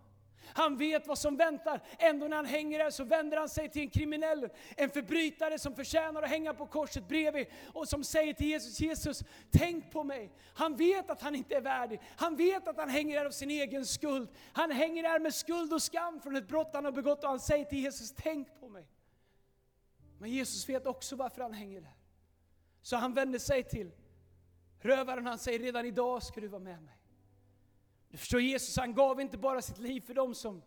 Han 0.54 0.78
vet 0.78 1.08
vad 1.08 1.18
som 1.18 1.38
väntar. 1.38 1.82
Ändå 2.00 2.28
när 2.28 2.36
han 2.36 2.46
hänger 2.46 2.80
där 2.80 2.90
så 2.90 3.04
vänder 3.04 3.38
han 3.38 3.50
sig 3.50 3.70
till 3.70 3.82
en 3.82 3.90
kriminell, 3.90 4.50
en 4.78 4.90
förbrytare 4.90 5.60
som 5.60 5.76
förtjänar 5.76 6.24
att 6.24 6.30
hänga 6.30 6.54
på 6.54 6.66
korset 6.66 7.08
bredvid 7.08 7.48
och 7.74 7.88
som 7.88 8.04
säger 8.04 8.34
till 8.34 8.48
Jesus, 8.48 8.80
Jesus, 8.80 9.24
tänk 9.52 9.92
på 9.92 10.04
mig. 10.04 10.32
Han 10.54 10.76
vet 10.76 11.10
att 11.10 11.22
han 11.22 11.36
inte 11.36 11.56
är 11.56 11.62
värdig. 11.62 12.02
Han 12.16 12.36
vet 12.36 12.68
att 12.68 12.78
han 12.78 12.90
hänger 12.90 13.20
där 13.20 13.26
av 13.26 13.32
sin 13.32 13.52
egen 13.52 13.86
skuld. 13.86 14.30
Han 14.54 14.72
hänger 14.72 15.04
där 15.04 15.20
med 15.20 15.34
skuld 15.34 15.74
och 15.74 15.82
skam 15.82 16.22
från 16.22 16.36
ett 16.36 16.48
brott 16.48 16.70
han 16.74 16.86
har 16.86 16.92
begått 16.92 17.24
och 17.24 17.30
han 17.30 17.40
säger 17.40 17.66
till 17.66 17.80
Jesus, 17.80 18.14
tänk 18.18 18.60
på 18.60 18.70
mig. 18.70 18.88
Men 20.20 20.30
Jesus 20.30 20.70
vet 20.70 20.88
också 20.88 21.16
varför 21.16 21.42
han 21.42 21.54
hänger 21.54 21.82
där. 21.82 21.97
Så 22.88 22.96
han 22.96 23.14
vänder 23.14 23.40
sig 23.40 23.64
till 23.64 23.92
rövaren 24.80 25.24
och 25.24 25.30
han 25.30 25.40
säger, 25.40 25.60
redan 25.60 25.86
idag 25.86 26.24
ska 26.24 26.42
du 26.42 26.48
vara 26.48 26.62
med 26.62 26.84
mig. 26.84 26.98
Du 28.10 28.18
förstår, 28.18 28.42
Jesus 28.42 28.78
han 28.78 28.94
gav 28.94 29.22
inte 29.22 29.38
bara 29.38 29.62
sitt 29.62 29.78
liv 29.78 30.02
för 30.02 30.14
dem 30.14 30.36
som 30.36 30.62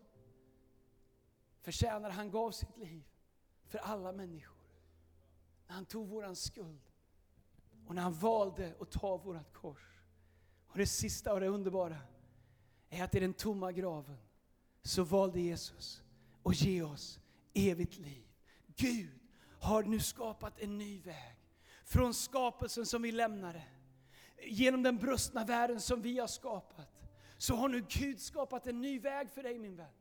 förtjänar, 1.60 2.10
han 2.10 2.30
gav 2.30 2.50
sitt 2.50 2.76
liv 2.76 3.02
för 3.66 3.78
alla 3.78 4.12
människor. 4.12 4.58
När 5.66 5.74
han 5.74 5.86
tog 5.86 6.08
våran 6.08 6.36
skuld 6.36 6.80
och 7.86 7.94
när 7.94 8.02
han 8.02 8.14
valde 8.14 8.74
att 8.80 8.90
ta 8.90 9.16
vårat 9.16 9.52
kors. 9.52 10.00
Och 10.66 10.78
det 10.78 10.86
sista 10.86 11.32
och 11.32 11.40
det 11.40 11.48
underbara 11.48 11.98
är 12.88 13.04
att 13.04 13.14
i 13.14 13.20
den 13.20 13.34
tomma 13.34 13.72
graven 13.72 14.18
så 14.82 15.02
valde 15.04 15.40
Jesus 15.40 16.02
att 16.42 16.60
ge 16.60 16.82
oss 16.82 17.20
evigt 17.54 17.98
liv. 17.98 18.26
Gud 18.66 19.20
har 19.60 19.82
nu 19.82 20.00
skapat 20.00 20.58
en 20.58 20.78
ny 20.78 21.00
väg. 21.00 21.39
Från 21.92 22.14
skapelsen 22.14 22.86
som 22.86 23.02
vi 23.02 23.12
lämnade, 23.12 23.62
genom 24.42 24.82
den 24.82 24.98
brustna 24.98 25.44
världen 25.44 25.80
som 25.80 26.02
vi 26.02 26.18
har 26.18 26.26
skapat, 26.26 27.02
så 27.38 27.54
har 27.54 27.68
nu 27.68 27.84
Gud 27.88 28.20
skapat 28.20 28.66
en 28.66 28.80
ny 28.80 28.98
väg 28.98 29.30
för 29.30 29.42
dig 29.42 29.58
min 29.58 29.76
vän. 29.76 29.92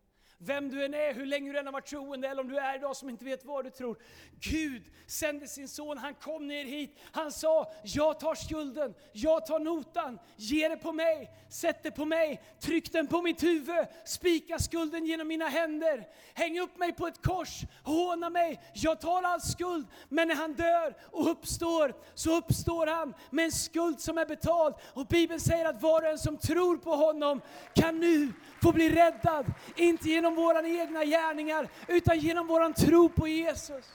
Vem 0.41 0.69
du 0.69 0.85
än 0.85 0.93
är, 0.93 1.13
hur 1.13 1.25
länge 1.25 1.51
du 1.51 1.59
än 1.59 1.65
har 1.65 1.73
varit 1.73 1.85
troende, 1.85 2.27
eller 2.27 2.41
om 2.41 2.47
du 2.47 2.57
är 2.57 2.75
idag 2.75 2.95
som 2.95 3.09
inte 3.09 3.25
vet 3.25 3.45
vad 3.45 3.65
du 3.65 3.69
tror. 3.69 3.97
Gud 4.39 4.83
sände 5.07 5.47
sin 5.47 5.67
son, 5.67 5.97
han 5.97 6.13
kom 6.13 6.47
ner 6.47 6.65
hit. 6.65 6.99
Han 7.11 7.31
sa, 7.31 7.71
jag 7.83 8.19
tar 8.19 8.35
skulden, 8.35 8.93
jag 9.11 9.45
tar 9.45 9.59
notan, 9.59 10.19
ge 10.35 10.69
det 10.69 10.77
på 10.77 10.91
mig, 10.91 11.31
sätt 11.49 11.83
det 11.83 11.91
på 11.91 12.05
mig, 12.05 12.41
tryck 12.59 12.91
den 12.91 13.07
på 13.07 13.21
mitt 13.21 13.43
huvud, 13.43 13.85
spika 14.05 14.59
skulden 14.59 15.05
genom 15.05 15.27
mina 15.27 15.47
händer, 15.47 16.07
häng 16.33 16.59
upp 16.59 16.77
mig 16.77 16.93
på 16.93 17.07
ett 17.07 17.25
kors, 17.25 17.61
håna 17.83 18.29
mig, 18.29 18.61
jag 18.73 19.01
tar 19.01 19.23
all 19.23 19.41
skuld. 19.41 19.87
Men 20.09 20.27
när 20.27 20.35
han 20.35 20.53
dör 20.53 20.95
och 21.11 21.31
uppstår, 21.31 21.93
så 22.13 22.37
uppstår 22.37 22.87
han 22.87 23.13
med 23.29 23.45
en 23.45 23.51
skuld 23.51 24.01
som 24.01 24.17
är 24.17 24.25
betald. 24.25 24.75
Och 24.93 25.05
Bibeln 25.05 25.39
säger 25.39 25.65
att 25.65 25.81
var 25.81 26.01
och 26.01 26.09
en 26.09 26.19
som 26.19 26.37
tror 26.37 26.77
på 26.77 26.91
honom 26.95 27.41
kan 27.73 27.99
nu 27.99 28.33
få 28.61 28.71
bli 28.71 28.89
räddad, 28.89 29.45
inte 29.75 30.09
genom 30.09 30.28
genom 30.29 30.43
våra 30.43 30.67
egna 30.67 31.05
gärningar, 31.05 31.69
utan 31.87 32.19
genom 32.19 32.47
vår 32.47 32.73
tro 32.73 33.09
på 33.09 33.27
Jesus. 33.27 33.85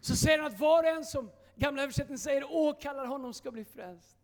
Så 0.00 0.16
säger 0.16 0.38
han 0.38 0.52
att 0.52 0.60
var 0.60 0.82
och 0.82 0.88
en 0.88 1.04
som, 1.04 1.30
gamla 1.56 1.82
översättningen 1.82 2.18
säger, 2.18 2.44
åkallar 2.44 3.06
honom 3.06 3.34
ska 3.34 3.50
bli 3.50 3.64
frälst. 3.64 4.16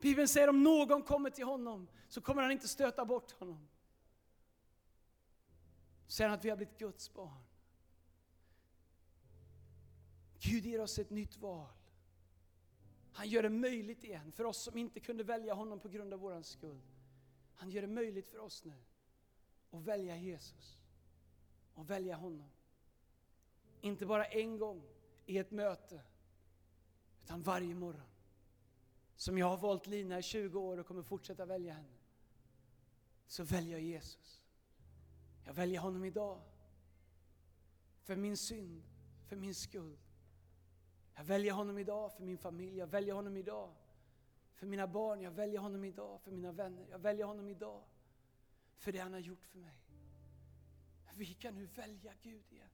Bibeln 0.00 0.28
säger 0.28 0.48
om 0.48 0.62
någon 0.62 1.02
kommer 1.02 1.30
till 1.30 1.44
honom 1.44 1.88
så 2.08 2.20
kommer 2.20 2.42
han 2.42 2.52
inte 2.52 2.68
stöta 2.68 3.04
bort 3.04 3.32
honom. 3.32 3.68
Så 6.06 6.12
säger 6.12 6.28
han 6.28 6.38
att 6.38 6.44
vi 6.44 6.50
har 6.50 6.56
blivit 6.56 6.78
Guds 6.78 7.12
barn. 7.12 7.42
Gud 10.38 10.66
ger 10.66 10.80
oss 10.80 10.98
ett 10.98 11.10
nytt 11.10 11.36
val. 11.36 11.68
Han 13.12 13.28
gör 13.28 13.42
det 13.42 13.48
möjligt 13.48 14.04
igen 14.04 14.32
för 14.32 14.44
oss 14.44 14.62
som 14.62 14.76
inte 14.76 15.00
kunde 15.00 15.24
välja 15.24 15.54
honom 15.54 15.80
på 15.80 15.88
grund 15.88 16.12
av 16.12 16.20
vår 16.20 16.42
skuld. 16.42 16.82
Han 17.54 17.70
gör 17.70 17.82
det 17.82 17.88
möjligt 17.88 18.28
för 18.28 18.38
oss 18.38 18.64
nu 18.64 18.84
och 19.72 19.88
välja 19.88 20.16
Jesus. 20.16 20.78
Och 21.74 21.90
välja 21.90 22.16
honom. 22.16 22.50
Inte 23.80 24.06
bara 24.06 24.24
en 24.24 24.58
gång 24.58 24.82
i 25.26 25.38
ett 25.38 25.50
möte, 25.50 26.02
utan 27.22 27.42
varje 27.42 27.74
morgon. 27.74 28.06
Som 29.16 29.38
jag 29.38 29.46
har 29.46 29.56
valt 29.56 29.86
Lina 29.86 30.18
i 30.18 30.22
20 30.22 30.60
år 30.60 30.78
och 30.78 30.86
kommer 30.86 31.02
fortsätta 31.02 31.46
välja 31.46 31.72
henne. 31.72 31.98
Så 33.26 33.44
väljer 33.44 33.72
jag 33.72 33.80
Jesus. 33.80 34.42
Jag 35.44 35.54
väljer 35.54 35.80
honom 35.80 36.04
idag. 36.04 36.40
För 38.02 38.16
min 38.16 38.36
synd, 38.36 38.82
för 39.28 39.36
min 39.36 39.54
skuld. 39.54 39.98
Jag 41.14 41.24
väljer 41.24 41.52
honom 41.52 41.78
idag 41.78 42.12
för 42.12 42.22
min 42.22 42.38
familj, 42.38 42.78
jag 42.78 42.86
väljer 42.86 43.14
honom 43.14 43.36
idag 43.36 43.74
för 44.54 44.66
mina 44.66 44.86
barn, 44.86 45.20
jag 45.20 45.30
väljer 45.30 45.60
honom 45.60 45.84
idag 45.84 46.20
för 46.20 46.30
mina 46.30 46.52
vänner, 46.52 46.86
jag 46.90 46.98
väljer 46.98 47.26
honom 47.26 47.48
idag 47.48 47.82
för 48.82 48.92
det 48.92 48.98
han 48.98 49.12
har 49.12 49.20
gjort 49.20 49.44
för 49.44 49.58
mig. 49.58 49.78
Vi 51.14 51.34
kan 51.34 51.54
nu 51.54 51.66
välja 51.66 52.14
Gud 52.22 52.52
igen. 52.52 52.70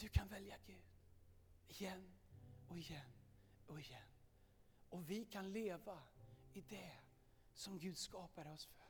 Du 0.00 0.08
kan 0.08 0.28
välja 0.28 0.56
Gud 0.66 0.82
igen 1.68 2.12
och 2.68 2.78
igen 2.78 3.12
och 3.66 3.80
igen. 3.80 4.08
Och 4.88 5.10
vi 5.10 5.24
kan 5.24 5.52
leva 5.52 6.02
i 6.52 6.60
det 6.60 6.92
som 7.54 7.78
Gud 7.78 7.98
skapade 7.98 8.50
oss 8.50 8.66
för. 8.66 8.82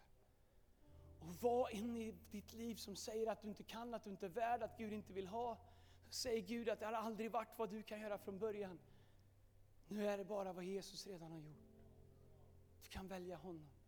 Och 1.21 1.35
vad 1.35 1.71
in 1.71 1.97
i 1.97 2.15
ditt 2.31 2.53
liv 2.53 2.75
som 2.75 2.97
säger 2.97 3.31
att 3.31 3.43
du 3.43 3.49
inte 3.49 3.63
kan, 3.63 3.95
att 3.95 4.05
du 4.05 4.11
inte 4.11 4.27
är 4.27 4.31
värd, 4.31 4.63
att 4.63 4.79
Gud 4.79 4.93
inte 4.93 5.13
vill 5.13 5.27
ha. 5.27 5.59
Säger 6.11 6.41
Gud 6.41 6.69
att 6.69 6.81
det 6.81 6.87
har 6.87 6.93
aldrig 6.93 7.31
varit 7.31 7.59
vad 7.59 7.71
du 7.71 7.83
kan 7.83 8.01
göra 8.01 8.19
från 8.19 8.39
början. 8.39 8.79
Nu 9.89 10.07
är 10.07 10.19
det 10.19 10.25
bara 10.25 10.53
vad 10.53 10.65
Jesus 10.65 11.07
redan 11.07 11.33
har 11.33 11.39
gjort. 11.39 11.73
Du 12.83 12.89
kan 12.89 13.09
välja 13.09 13.37
honom. 13.37 13.82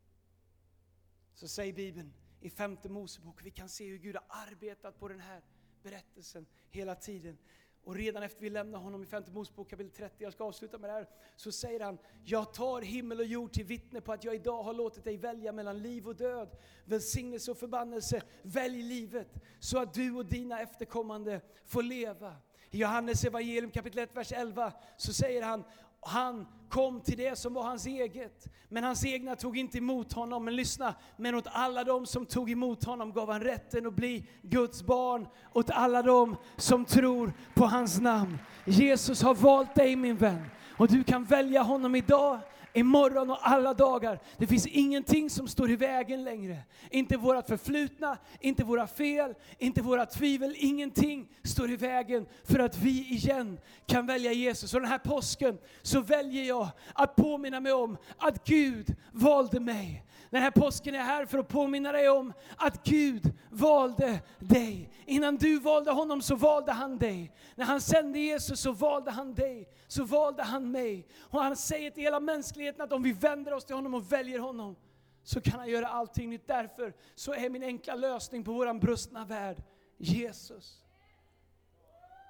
Så 1.34 1.48
säger 1.48 1.72
Bibeln 1.72 2.12
i 2.40 2.50
femte 2.50 2.88
Mosebok, 2.88 3.40
vi 3.42 3.50
kan 3.50 3.68
se 3.68 3.88
hur 3.88 3.98
Gud 3.98 4.16
har 4.16 4.24
arbetat 4.28 4.98
på 4.98 5.08
den 5.08 5.20
här 5.20 5.42
berättelsen 5.82 6.46
hela 6.70 6.94
tiden. 6.94 7.38
Och 7.84 7.94
redan 7.94 8.22
efter 8.22 8.40
vi 8.40 8.50
lämnar 8.50 8.78
honom 8.78 9.02
i 9.02 9.06
femte 9.06 9.30
Mosebok 9.30 9.70
kapitel 9.70 9.92
30, 9.92 10.14
jag 10.18 10.32
ska 10.32 10.44
avsluta 10.44 10.78
med 10.78 10.90
det 10.90 10.94
här, 10.94 11.08
så 11.36 11.52
säger 11.52 11.80
han, 11.80 11.98
jag 12.24 12.54
tar 12.54 12.82
himmel 12.82 13.18
och 13.18 13.26
jord 13.26 13.52
till 13.52 13.64
vittne 13.64 14.00
på 14.00 14.12
att 14.12 14.24
jag 14.24 14.34
idag 14.34 14.62
har 14.62 14.74
låtit 14.74 15.04
dig 15.04 15.16
välja 15.16 15.52
mellan 15.52 15.78
liv 15.78 16.08
och 16.08 16.16
död, 16.16 16.56
välsignelse 16.84 17.50
och 17.50 17.58
förbannelse. 17.58 18.22
Välj 18.42 18.82
livet 18.82 19.28
så 19.58 19.78
att 19.78 19.94
du 19.94 20.12
och 20.14 20.26
dina 20.26 20.60
efterkommande 20.60 21.40
får 21.64 21.82
leva. 21.82 22.36
I 22.70 22.78
Johannes 22.78 23.24
evangelium 23.24 23.70
kapitel 23.70 23.98
1, 23.98 24.16
vers 24.16 24.32
11 24.32 24.72
så 24.96 25.12
säger 25.12 25.42
han, 25.42 25.64
han 26.06 26.46
kom 26.68 27.00
till 27.00 27.18
det 27.18 27.38
som 27.38 27.54
var 27.54 27.62
hans 27.62 27.86
eget. 27.86 28.48
Men 28.68 28.84
hans 28.84 29.04
egna 29.04 29.36
tog 29.36 29.58
inte 29.58 29.78
emot 29.78 30.12
honom. 30.12 30.44
Men 30.44 30.56
lyssna, 30.56 30.94
men 31.16 31.34
åt 31.34 31.46
alla 31.46 31.84
de 31.84 32.06
som 32.06 32.26
tog 32.26 32.50
emot 32.50 32.84
honom 32.84 33.12
gav 33.12 33.32
han 33.32 33.40
rätten 33.40 33.86
att 33.86 33.94
bli 33.94 34.26
Guds 34.42 34.82
barn. 34.82 35.26
Åt 35.52 35.70
alla 35.70 36.02
de 36.02 36.36
som 36.56 36.84
tror 36.84 37.32
på 37.54 37.64
hans 37.64 38.00
namn. 38.00 38.38
Jesus 38.64 39.22
har 39.22 39.34
valt 39.34 39.74
dig 39.74 39.96
min 39.96 40.16
vän. 40.16 40.44
Och 40.76 40.88
du 40.88 41.04
kan 41.04 41.24
välja 41.24 41.62
honom 41.62 41.94
idag 41.94 42.40
imorgon 42.74 43.30
och 43.30 43.38
alla 43.48 43.74
dagar. 43.74 44.18
Det 44.36 44.46
finns 44.46 44.66
ingenting 44.66 45.30
som 45.30 45.48
står 45.48 45.70
i 45.70 45.76
vägen 45.76 46.24
längre. 46.24 46.58
Inte 46.90 47.16
vårt 47.16 47.46
förflutna, 47.46 48.18
inte 48.40 48.64
våra 48.64 48.86
fel, 48.86 49.34
inte 49.58 49.82
våra 49.82 50.06
tvivel. 50.06 50.54
Ingenting 50.58 51.28
står 51.42 51.70
i 51.70 51.76
vägen 51.76 52.26
för 52.44 52.58
att 52.58 52.78
vi 52.78 53.08
igen 53.08 53.58
kan 53.86 54.06
välja 54.06 54.32
Jesus. 54.32 54.74
Och 54.74 54.80
den 54.80 54.90
här 54.90 54.98
påsken 54.98 55.58
så 55.82 56.00
väljer 56.00 56.44
jag 56.44 56.68
att 56.94 57.16
påminna 57.16 57.60
mig 57.60 57.72
om 57.72 57.96
att 58.18 58.44
Gud 58.44 58.96
valde 59.12 59.60
mig. 59.60 60.04
Den 60.30 60.42
här 60.42 60.50
påsken 60.50 60.94
är 60.94 61.02
här 61.02 61.26
för 61.26 61.38
att 61.38 61.48
påminna 61.48 61.92
dig 61.92 62.08
om 62.08 62.32
att 62.56 62.84
Gud 62.84 63.32
valde 63.50 64.20
dig. 64.38 64.90
Innan 65.06 65.36
du 65.36 65.58
valde 65.58 65.90
honom 65.90 66.22
så 66.22 66.36
valde 66.36 66.72
han 66.72 66.98
dig. 66.98 67.32
När 67.54 67.64
han 67.64 67.80
sände 67.80 68.18
Jesus 68.18 68.60
så 68.60 68.72
valde 68.72 69.10
han 69.10 69.34
dig, 69.34 69.68
så 69.94 70.04
valde 70.04 70.42
han 70.42 70.70
mig. 70.70 71.06
Och 71.18 71.40
han 71.42 71.56
säger 71.56 71.90
till 71.90 72.02
hela 72.02 72.20
mänskligheten 72.20 72.80
att 72.80 72.92
om 72.92 73.02
vi 73.02 73.12
vänder 73.12 73.52
oss 73.52 73.64
till 73.64 73.74
honom 73.74 73.94
och 73.94 74.12
väljer 74.12 74.38
honom 74.38 74.76
så 75.22 75.40
kan 75.40 75.58
han 75.58 75.68
göra 75.68 75.88
allting 75.88 76.30
nytt. 76.30 76.46
Därför 76.46 76.94
så 77.14 77.34
är 77.34 77.50
min 77.50 77.62
enkla 77.62 77.94
lösning 77.94 78.44
på 78.44 78.52
våran 78.52 78.80
brustna 78.80 79.24
värld 79.24 79.62
Jesus. 79.96 80.82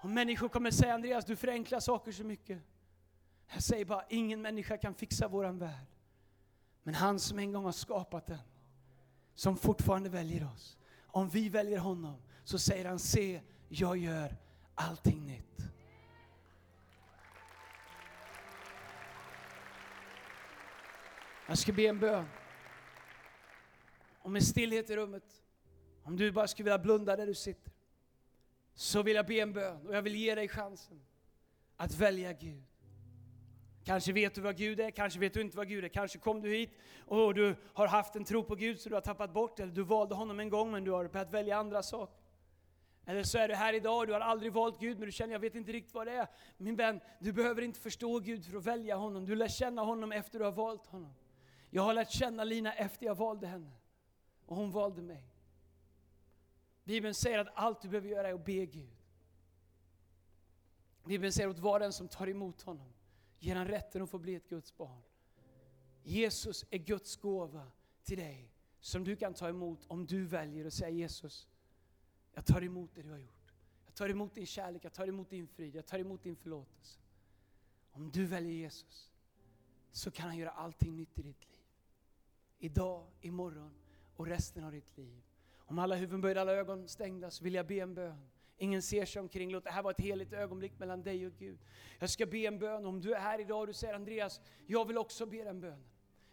Och 0.03 0.11
människor 0.11 0.49
kommer 0.49 0.71
säga 0.71 0.95
Andreas, 0.95 1.25
du 1.25 1.37
förenklar 1.37 1.81
saker 1.81 2.13
så 2.13 2.25
mycket. 2.25 2.63
Jag 3.53 3.63
säger 3.63 3.85
bara, 3.85 4.05
ingen 4.09 4.43
människa 4.43 4.77
kan 4.77 4.95
fixa 4.95 5.29
våran 5.29 5.59
värld. 5.59 5.87
Men 6.83 6.95
han 6.95 7.19
som 7.19 7.39
en 7.39 7.53
gång 7.53 7.65
har 7.65 7.73
skapat 7.73 8.27
den, 8.27 8.39
som 9.35 9.57
fortfarande 9.57 10.09
väljer 10.09 10.49
oss. 10.55 10.79
Om 11.07 11.29
vi 11.29 11.49
väljer 11.49 11.79
honom 11.79 12.23
så 12.45 12.59
säger 12.59 12.85
han, 12.85 12.99
se, 12.99 13.41
jag 13.69 13.97
gör 13.97 14.37
allting 14.75 15.27
nytt. 15.27 15.64
Jag 21.47 21.59
ska 21.59 21.73
be 21.73 21.87
en 21.87 22.01
bön. 22.01 22.25
Om 24.19 24.33
med 24.33 24.43
stillhet 24.45 24.91
i 24.91 24.97
rummet, 24.97 25.43
om 26.03 26.17
du 26.17 26.33
bara 26.33 26.49
skulle 26.49 26.65
vilja 26.65 26.79
blunda 26.79 27.17
där 27.17 27.27
du 27.27 27.35
sitter, 27.35 27.73
så 28.75 29.03
vill 29.03 29.17
jag 29.17 29.27
be 29.27 29.35
en 29.35 29.53
bön 29.53 29.87
och 29.87 29.95
jag 29.95 30.03
vill 30.03 30.15
ge 30.15 30.35
dig 30.35 30.49
chansen 30.49 31.01
att 31.77 31.95
välja 31.95 32.33
Gud. 32.33 32.65
Kanske 33.85 34.13
vet 34.13 34.35
du 34.35 34.41
vad 34.41 34.57
Gud 34.57 34.81
är, 34.81 34.91
kanske 34.91 35.21
vet 35.21 35.35
du 35.35 35.41
inte 35.41 35.57
vad 35.57 35.69
Gud 35.69 35.85
är. 35.85 35.89
Kanske 35.89 36.19
kom 36.19 36.41
du 36.41 36.51
hit 36.51 36.71
och 37.07 37.35
du 37.35 37.57
har 37.73 37.87
haft 37.87 38.17
en 38.17 38.25
tro 38.25 38.45
på 38.45 38.55
Gud 38.55 38.81
så 38.81 38.89
du 38.89 38.95
har 38.95 39.03
tappat 39.03 39.33
bort 39.33 39.61
eller 39.61 39.73
du 39.73 39.83
valde 39.83 40.15
honom 40.15 40.41
en 40.41 40.49
gång 40.49 40.71
men 40.71 40.85
du 40.85 40.91
har 40.91 41.09
börjat 41.09 41.33
välja 41.33 41.57
andra 41.57 41.83
saker. 41.83 42.25
Eller 43.07 43.23
så 43.23 43.39
är 43.39 43.49
du 43.49 43.55
här 43.55 43.73
idag 43.73 43.99
och 43.99 44.07
du 44.07 44.13
har 44.13 44.21
aldrig 44.21 44.53
valt 44.53 44.81
Gud 44.81 44.99
men 44.99 45.07
du 45.07 45.13
känner 45.13 45.33
jag 45.33 45.41
vet 45.41 45.55
inte 45.55 45.73
riktigt 45.73 45.95
vad 45.95 46.07
det 46.07 46.13
är. 46.13 46.27
Min 46.57 46.77
vän, 46.77 47.01
du 47.21 47.33
behöver 47.33 47.63
inte 47.63 47.81
förstå 47.81 48.19
Gud 48.19 48.45
för 48.45 48.57
att 48.57 48.65
välja 48.65 48.97
honom. 48.97 49.27
Du 49.27 49.35
lär 49.35 49.49
känna 49.49 49.83
honom 49.83 50.13
efter 50.13 50.39
du 50.39 50.45
har 50.45 50.53
valt 50.53 50.87
honom. 50.87 51.15
Jag 51.75 51.83
har 51.83 51.95
lärt 51.95 52.11
känna 52.11 52.45
Lina 52.45 52.73
efter 52.73 53.07
jag 53.07 53.15
valde 53.15 53.47
henne. 53.47 53.71
Och 54.47 54.57
hon 54.57 54.71
valde 54.71 55.03
mig. 55.03 55.25
Bibeln 56.85 57.15
säger 57.15 57.39
att 57.39 57.49
allt 57.55 57.83
du 57.83 57.89
behöver 57.89 58.09
göra 58.09 58.29
är 58.29 58.35
att 58.35 58.45
be 58.45 58.67
Gud. 58.67 58.97
Bibeln 61.05 61.33
säger 61.33 61.49
att 61.49 61.59
var 61.59 61.81
den 61.81 61.93
som 61.93 62.09
tar 62.09 62.27
emot 62.29 62.63
honom 62.63 62.93
ger 63.39 63.57
han 63.57 63.69
rätten 63.69 64.03
att 64.03 64.11
få 64.11 64.19
bli 64.19 64.35
ett 64.35 64.49
Guds 64.49 64.77
barn. 64.77 65.03
Jesus 66.03 66.65
är 66.71 66.79
Guds 66.79 67.17
gåva 67.17 67.67
till 68.03 68.19
dig 68.19 68.51
som 68.81 69.05
du 69.05 69.17
kan 69.17 69.35
ta 69.35 69.49
emot 69.49 69.85
om 69.89 70.07
du 70.07 70.27
väljer 70.27 70.65
att 70.65 70.75
säga 70.75 70.91
Jesus, 70.91 71.49
jag 72.35 72.47
tar 72.47 72.63
emot 72.63 72.91
det 72.95 73.03
du 73.03 73.11
har 73.11 73.19
gjort. 73.19 73.53
Jag 73.85 73.95
tar 73.95 74.09
emot 74.09 74.35
din 74.35 74.47
kärlek, 74.47 74.85
jag 74.85 74.93
tar 74.93 75.07
emot 75.07 75.31
din 75.31 75.49
frid, 75.49 75.75
jag 75.75 75.87
tar 75.87 75.99
emot 75.99 76.23
din 76.23 76.37
förlåtelse. 76.37 76.99
Om 77.93 78.11
du 78.11 78.27
väljer 78.27 78.53
Jesus 78.53 79.11
så 79.93 80.11
kan 80.11 80.27
han 80.27 80.37
göra 80.37 80.51
allting 80.51 80.97
nytt 80.97 81.19
i 81.19 81.23
ditt 81.23 81.49
liv. 81.49 81.54
Idag, 82.65 83.07
imorgon 83.21 83.75
och 84.17 84.27
resten 84.27 84.65
av 84.65 84.73
ditt 84.73 84.97
liv. 84.97 85.23
Om 85.57 85.79
alla 85.79 85.95
huvuden 85.95 86.21
böjda, 86.21 86.41
alla 86.41 86.53
ögon 86.53 86.89
stängda 86.89 87.31
så 87.31 87.45
vill 87.45 87.55
jag 87.55 87.67
be 87.67 87.75
en 87.75 87.95
bön. 87.95 88.29
Ingen 88.57 88.83
ser 88.83 89.05
sig 89.05 89.21
omkring. 89.21 89.53
Låt 89.53 89.65
det 89.65 89.71
här 89.71 89.83
vara 89.83 89.91
ett 89.91 90.01
heligt 90.01 90.33
ögonblick 90.33 90.79
mellan 90.79 91.03
dig 91.03 91.27
och 91.27 91.33
Gud. 91.39 91.59
Jag 91.99 92.11
ska 92.11 92.27
be 92.27 92.39
en 92.39 92.59
bön. 92.59 92.87
Om 92.87 93.01
du 93.01 93.15
är 93.15 93.21
här 93.21 93.41
idag 93.41 93.61
och 93.61 93.67
du 93.67 93.73
säger 93.73 93.95
Andreas, 93.95 94.41
jag 94.67 94.85
vill 94.85 94.99
också 94.99 95.27
be 95.27 95.45
den 95.45 95.61
bönen. 95.61 95.85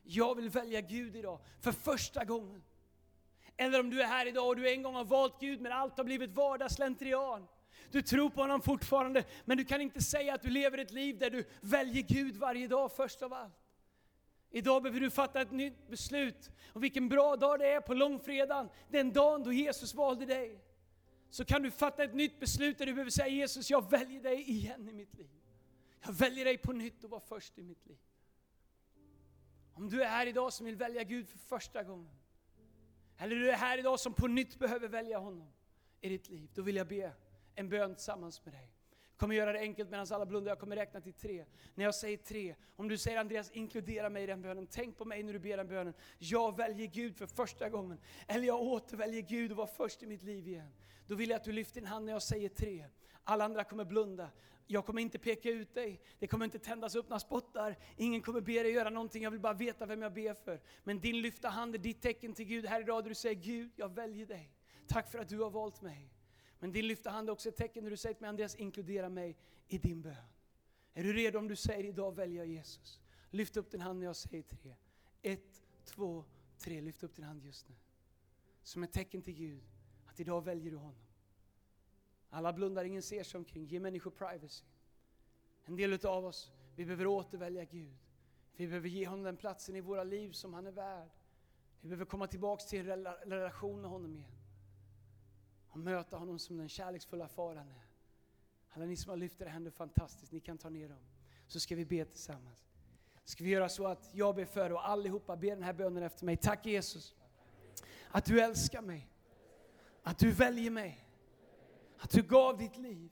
Jag 0.03 0.35
vill 0.35 0.49
välja 0.49 0.81
Gud 0.81 1.15
idag, 1.15 1.39
för 1.59 1.71
första 1.71 2.25
gången. 2.25 2.63
Eller 3.57 3.79
om 3.79 3.89
du 3.89 4.01
är 4.01 4.07
här 4.07 4.27
idag 4.27 4.47
och 4.47 4.55
du 4.55 4.71
en 4.71 4.81
gång 4.81 4.95
har 4.95 5.05
valt 5.05 5.39
Gud 5.39 5.61
men 5.61 5.71
allt 5.71 5.97
har 5.97 6.03
blivit 6.03 6.31
vardagsslentrian. 6.31 7.47
Du 7.91 8.01
tror 8.01 8.29
på 8.29 8.41
honom 8.41 8.61
fortfarande, 8.61 9.23
men 9.45 9.57
du 9.57 9.65
kan 9.65 9.81
inte 9.81 10.01
säga 10.01 10.33
att 10.33 10.41
du 10.41 10.49
lever 10.49 10.77
ett 10.77 10.91
liv 10.91 11.17
där 11.17 11.29
du 11.29 11.45
väljer 11.61 12.03
Gud 12.03 12.35
varje 12.37 12.67
dag 12.67 12.91
först 12.91 13.21
av 13.21 13.33
allt. 13.33 13.60
Idag 14.51 14.83
behöver 14.83 14.99
du 14.99 15.09
fatta 15.09 15.41
ett 15.41 15.51
nytt 15.51 15.87
beslut. 15.87 16.51
Och 16.73 16.83
vilken 16.83 17.09
bra 17.09 17.35
dag 17.35 17.59
det 17.59 17.67
är 17.67 17.81
på 17.81 17.93
långfredagen, 17.93 18.69
den 18.89 19.13
dagen 19.13 19.43
då 19.43 19.53
Jesus 19.53 19.93
valde 19.93 20.25
dig 20.25 20.59
så 21.29 21.45
kan 21.45 21.61
du 21.61 21.71
fatta 21.71 22.03
ett 22.03 22.13
nytt 22.13 22.39
beslut 22.39 22.77
där 22.77 22.85
du 22.85 22.93
behöver 22.93 23.11
säga 23.11 23.27
Jesus, 23.27 23.69
jag 23.69 23.91
väljer 23.91 24.21
dig 24.21 24.49
igen 24.49 24.89
i 24.89 24.93
mitt 24.93 25.13
liv. 25.13 25.29
Jag 26.05 26.13
väljer 26.13 26.45
dig 26.45 26.57
på 26.57 26.71
nytt 26.71 27.03
och 27.03 27.09
vara 27.09 27.21
först 27.21 27.57
i 27.57 27.63
mitt 27.63 27.85
liv. 27.85 27.97
Om 29.73 29.89
du 29.89 30.03
är 30.03 30.07
här 30.07 30.27
idag 30.27 30.53
som 30.53 30.65
vill 30.65 30.75
välja 30.75 31.03
Gud 31.03 31.27
för 31.27 31.37
första 31.37 31.83
gången, 31.83 32.15
eller 33.17 33.35
du 33.35 33.51
är 33.51 33.55
här 33.55 33.77
idag 33.77 33.99
som 33.99 34.13
på 34.13 34.27
nytt 34.27 34.59
behöver 34.59 34.87
välja 34.87 35.17
honom 35.17 35.53
i 36.01 36.09
ditt 36.09 36.29
liv, 36.29 36.49
då 36.53 36.61
vill 36.61 36.75
jag 36.75 36.87
be 36.87 37.13
en 37.55 37.69
bön 37.69 37.95
tillsammans 37.95 38.45
med 38.45 38.53
dig. 38.53 38.71
Jag 39.21 39.23
kommer 39.23 39.35
göra 39.35 39.53
det 39.53 39.59
enkelt 39.59 39.89
medan 39.89 40.07
alla 40.11 40.25
blundar, 40.25 40.51
jag 40.51 40.59
kommer 40.59 40.75
räkna 40.75 41.01
till 41.01 41.13
tre. 41.13 41.45
När 41.75 41.85
jag 41.85 41.95
säger 41.95 42.17
tre, 42.17 42.55
om 42.75 42.87
du 42.87 42.97
säger 42.97 43.17
Andreas, 43.17 43.51
inkludera 43.51 44.09
mig 44.09 44.23
i 44.23 44.25
den 44.25 44.41
bönen. 44.41 44.67
Tänk 44.67 44.97
på 44.97 45.05
mig 45.05 45.23
när 45.23 45.33
du 45.33 45.39
ber 45.39 45.57
den 45.57 45.67
bönen. 45.67 45.93
Jag 46.17 46.57
väljer 46.57 46.87
Gud 46.87 47.17
för 47.17 47.27
första 47.27 47.69
gången. 47.69 47.99
Eller 48.27 48.47
jag 48.47 48.61
återväljer 48.61 49.21
Gud 49.21 49.51
och 49.51 49.57
var 49.57 49.67
först 49.67 50.03
i 50.03 50.05
mitt 50.05 50.23
liv 50.23 50.47
igen. 50.47 50.71
Då 51.07 51.15
vill 51.15 51.29
jag 51.29 51.37
att 51.37 51.43
du 51.43 51.51
lyfter 51.51 51.81
din 51.81 51.87
hand 51.87 52.05
när 52.05 52.13
jag 52.13 52.21
säger 52.21 52.49
tre. 52.49 52.85
Alla 53.23 53.45
andra 53.45 53.63
kommer 53.63 53.85
blunda. 53.85 54.29
Jag 54.67 54.85
kommer 54.85 55.01
inte 55.01 55.19
peka 55.19 55.49
ut 55.49 55.73
dig. 55.73 56.01
Det 56.19 56.27
kommer 56.27 56.45
inte 56.45 56.59
tändas 56.59 56.95
upp 56.95 57.09
några 57.09 57.19
spottar. 57.19 57.77
Ingen 57.97 58.21
kommer 58.21 58.41
be 58.41 58.63
dig 58.63 58.71
göra 58.71 58.89
någonting. 58.89 59.23
Jag 59.23 59.31
vill 59.31 59.39
bara 59.39 59.53
veta 59.53 59.85
vem 59.85 60.01
jag 60.01 60.13
ber 60.13 60.33
för. 60.33 60.61
Men 60.83 60.99
din 60.99 61.21
lyfta 61.21 61.49
hand 61.49 61.75
är 61.75 61.79
ditt 61.79 62.01
tecken 62.01 62.33
till 62.33 62.45
Gud 62.45 62.65
här 62.65 62.81
idag. 62.81 63.03
Där 63.03 63.09
du 63.09 63.15
säger 63.15 63.35
Gud, 63.35 63.71
jag 63.75 63.95
väljer 63.95 64.25
dig. 64.25 64.51
Tack 64.87 65.11
för 65.11 65.19
att 65.19 65.29
du 65.29 65.39
har 65.39 65.49
valt 65.49 65.81
mig. 65.81 66.11
Men 66.61 66.71
din 66.71 66.87
lyfta 66.87 67.09
hand 67.09 67.29
är 67.29 67.33
också 67.33 67.49
ett 67.49 67.55
tecken 67.55 67.83
när 67.83 67.91
du 67.91 67.97
säger 67.97 68.13
till 68.13 68.21
mig 68.21 68.29
Andreas, 68.29 68.55
inkludera 68.55 69.09
mig 69.09 69.37
i 69.67 69.77
din 69.77 70.01
bön. 70.01 70.15
Är 70.93 71.03
du 71.03 71.13
redo 71.13 71.39
om 71.39 71.47
du 71.47 71.55
säger 71.55 71.83
idag 71.83 72.15
väljer 72.15 72.37
jag 72.37 72.47
Jesus? 72.47 72.99
Lyft 73.29 73.57
upp 73.57 73.71
din 73.71 73.81
hand 73.81 73.99
när 73.99 74.05
jag 74.05 74.15
säger 74.15 74.43
tre. 74.43 74.75
Ett, 75.21 75.63
två, 75.85 76.25
tre. 76.57 76.81
Lyft 76.81 77.03
upp 77.03 77.15
din 77.15 77.25
hand 77.25 77.45
just 77.45 77.69
nu. 77.69 77.75
Som 78.63 78.83
ett 78.83 78.91
tecken 78.91 79.21
till 79.21 79.33
Gud 79.33 79.63
att 80.05 80.19
idag 80.19 80.45
väljer 80.45 80.71
du 80.71 80.77
honom. 80.77 81.05
Alla 82.29 82.53
blundar, 82.53 82.83
ingen 82.83 83.01
ser 83.01 83.23
sig 83.23 83.37
omkring. 83.37 83.65
Ge 83.65 83.79
människor 83.79 84.11
privacy. 84.11 84.65
En 85.65 85.75
del 85.75 86.05
av 86.05 86.25
oss, 86.25 86.51
vi 86.75 86.85
behöver 86.85 87.07
återvälja 87.07 87.65
Gud. 87.65 87.97
Vi 88.55 88.67
behöver 88.67 88.89
ge 88.89 89.07
honom 89.07 89.23
den 89.23 89.37
platsen 89.37 89.75
i 89.75 89.81
våra 89.81 90.03
liv 90.03 90.31
som 90.31 90.53
han 90.53 90.67
är 90.67 90.71
värd. 90.71 91.09
Vi 91.81 91.87
behöver 91.87 92.05
komma 92.05 92.27
tillbaka 92.27 92.63
till 92.63 92.89
en 92.89 93.05
relation 93.25 93.81
med 93.81 93.89
honom 93.89 94.15
igen. 94.15 94.40
Och 95.71 95.79
möta 95.79 96.17
honom 96.17 96.39
som 96.39 96.57
den 96.57 96.69
kärleksfulla 96.69 97.27
far 97.27 97.55
han 97.55 97.67
är. 97.67 97.85
Alla 98.69 98.85
ni 98.85 98.95
som 98.95 99.09
har 99.09 99.17
lyft 99.17 99.41
era 99.41 99.49
händer, 99.49 99.71
fantastiskt. 99.71 100.31
Ni 100.31 100.39
kan 100.39 100.57
ta 100.57 100.69
ner 100.69 100.89
dem. 100.89 100.99
Så 101.47 101.59
ska 101.59 101.75
vi 101.75 101.85
be 101.85 102.05
tillsammans. 102.05 102.65
Ska 103.23 103.43
vi 103.43 103.49
göra 103.49 103.69
så 103.69 103.87
att 103.87 104.09
jag 104.13 104.35
ber 104.35 104.45
för 104.45 104.71
och 104.71 104.89
allihopa 104.89 105.35
ber 105.35 105.49
den 105.49 105.63
här 105.63 105.73
bönen 105.73 106.03
efter 106.03 106.25
mig. 106.25 106.37
Tack 106.37 106.65
Jesus. 106.65 107.15
Att 108.09 108.25
du 108.25 108.41
älskar 108.41 108.81
mig. 108.81 109.07
Att 110.03 110.19
du 110.19 110.31
väljer 110.31 110.71
mig. 110.71 111.07
Att 111.97 112.09
du 112.09 112.21
gav 112.21 112.57
ditt 112.57 112.77
liv 112.77 113.11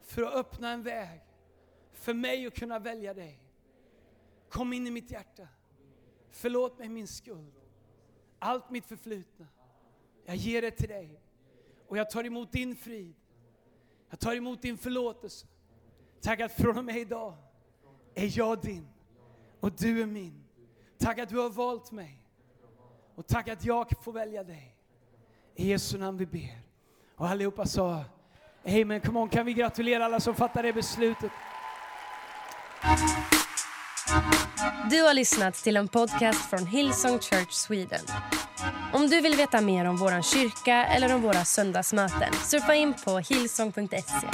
för 0.00 0.22
att 0.22 0.34
öppna 0.34 0.70
en 0.70 0.82
väg 0.82 1.20
för 1.92 2.14
mig 2.14 2.46
att 2.46 2.54
kunna 2.54 2.78
välja 2.78 3.14
dig. 3.14 3.42
Kom 4.48 4.72
in 4.72 4.86
i 4.86 4.90
mitt 4.90 5.10
hjärta. 5.10 5.48
Förlåt 6.30 6.78
mig 6.78 6.88
min 6.88 7.08
skuld. 7.08 7.54
Allt 8.38 8.70
mitt 8.70 8.86
förflutna. 8.86 9.46
Jag 10.24 10.36
ger 10.36 10.62
det 10.62 10.70
till 10.70 10.88
dig. 10.88 11.20
Och 11.88 11.98
jag 11.98 12.10
tar 12.10 12.24
emot 12.24 12.52
din 12.52 12.76
frid. 12.76 13.14
Jag 14.10 14.20
tar 14.20 14.34
emot 14.34 14.62
din 14.62 14.78
förlåtelse. 14.78 15.46
Tack 16.20 16.40
att 16.40 16.52
från 16.52 16.78
och 16.78 16.84
med 16.84 16.96
idag 16.96 17.36
är 18.14 18.38
jag 18.38 18.60
din 18.60 18.88
och 19.60 19.72
du 19.72 20.02
är 20.02 20.06
min. 20.06 20.44
Tack 20.98 21.18
att 21.18 21.28
du 21.28 21.38
har 21.38 21.50
valt 21.50 21.92
mig. 21.92 22.24
Och 23.14 23.26
tack 23.26 23.48
att 23.48 23.64
jag 23.64 24.04
får 24.04 24.12
välja 24.12 24.44
dig. 24.44 24.76
I 25.54 25.68
Jesu 25.68 25.98
namn 25.98 26.18
vi 26.18 26.26
ber. 26.26 26.60
Och 27.16 27.28
allihopa 27.28 27.66
sa 27.66 28.04
Amen. 28.64 29.00
Come 29.00 29.20
on, 29.20 29.28
kan 29.28 29.46
vi 29.46 29.54
gratulera 29.54 30.04
alla 30.04 30.20
som 30.20 30.34
fattar 30.34 30.62
det 30.62 30.72
beslutet? 30.72 31.30
Du 34.90 35.02
har 35.02 35.14
lyssnat 35.14 35.54
till 35.54 35.76
en 35.76 35.88
podcast 35.88 36.50
från 36.50 36.66
Hillsong 36.66 37.18
Church 37.18 37.52
Sweden. 37.52 38.00
Om 38.92 39.08
du 39.08 39.20
vill 39.20 39.36
veta 39.36 39.60
mer 39.60 39.84
om 39.84 39.96
vår 39.96 40.22
kyrka 40.22 40.84
eller 40.84 41.14
om 41.14 41.22
våra 41.22 41.44
söndagsmöten 41.44 42.32
surfa 42.32 42.74
in 42.74 42.94
på 43.04 43.18
hillsong.se. 43.18 44.28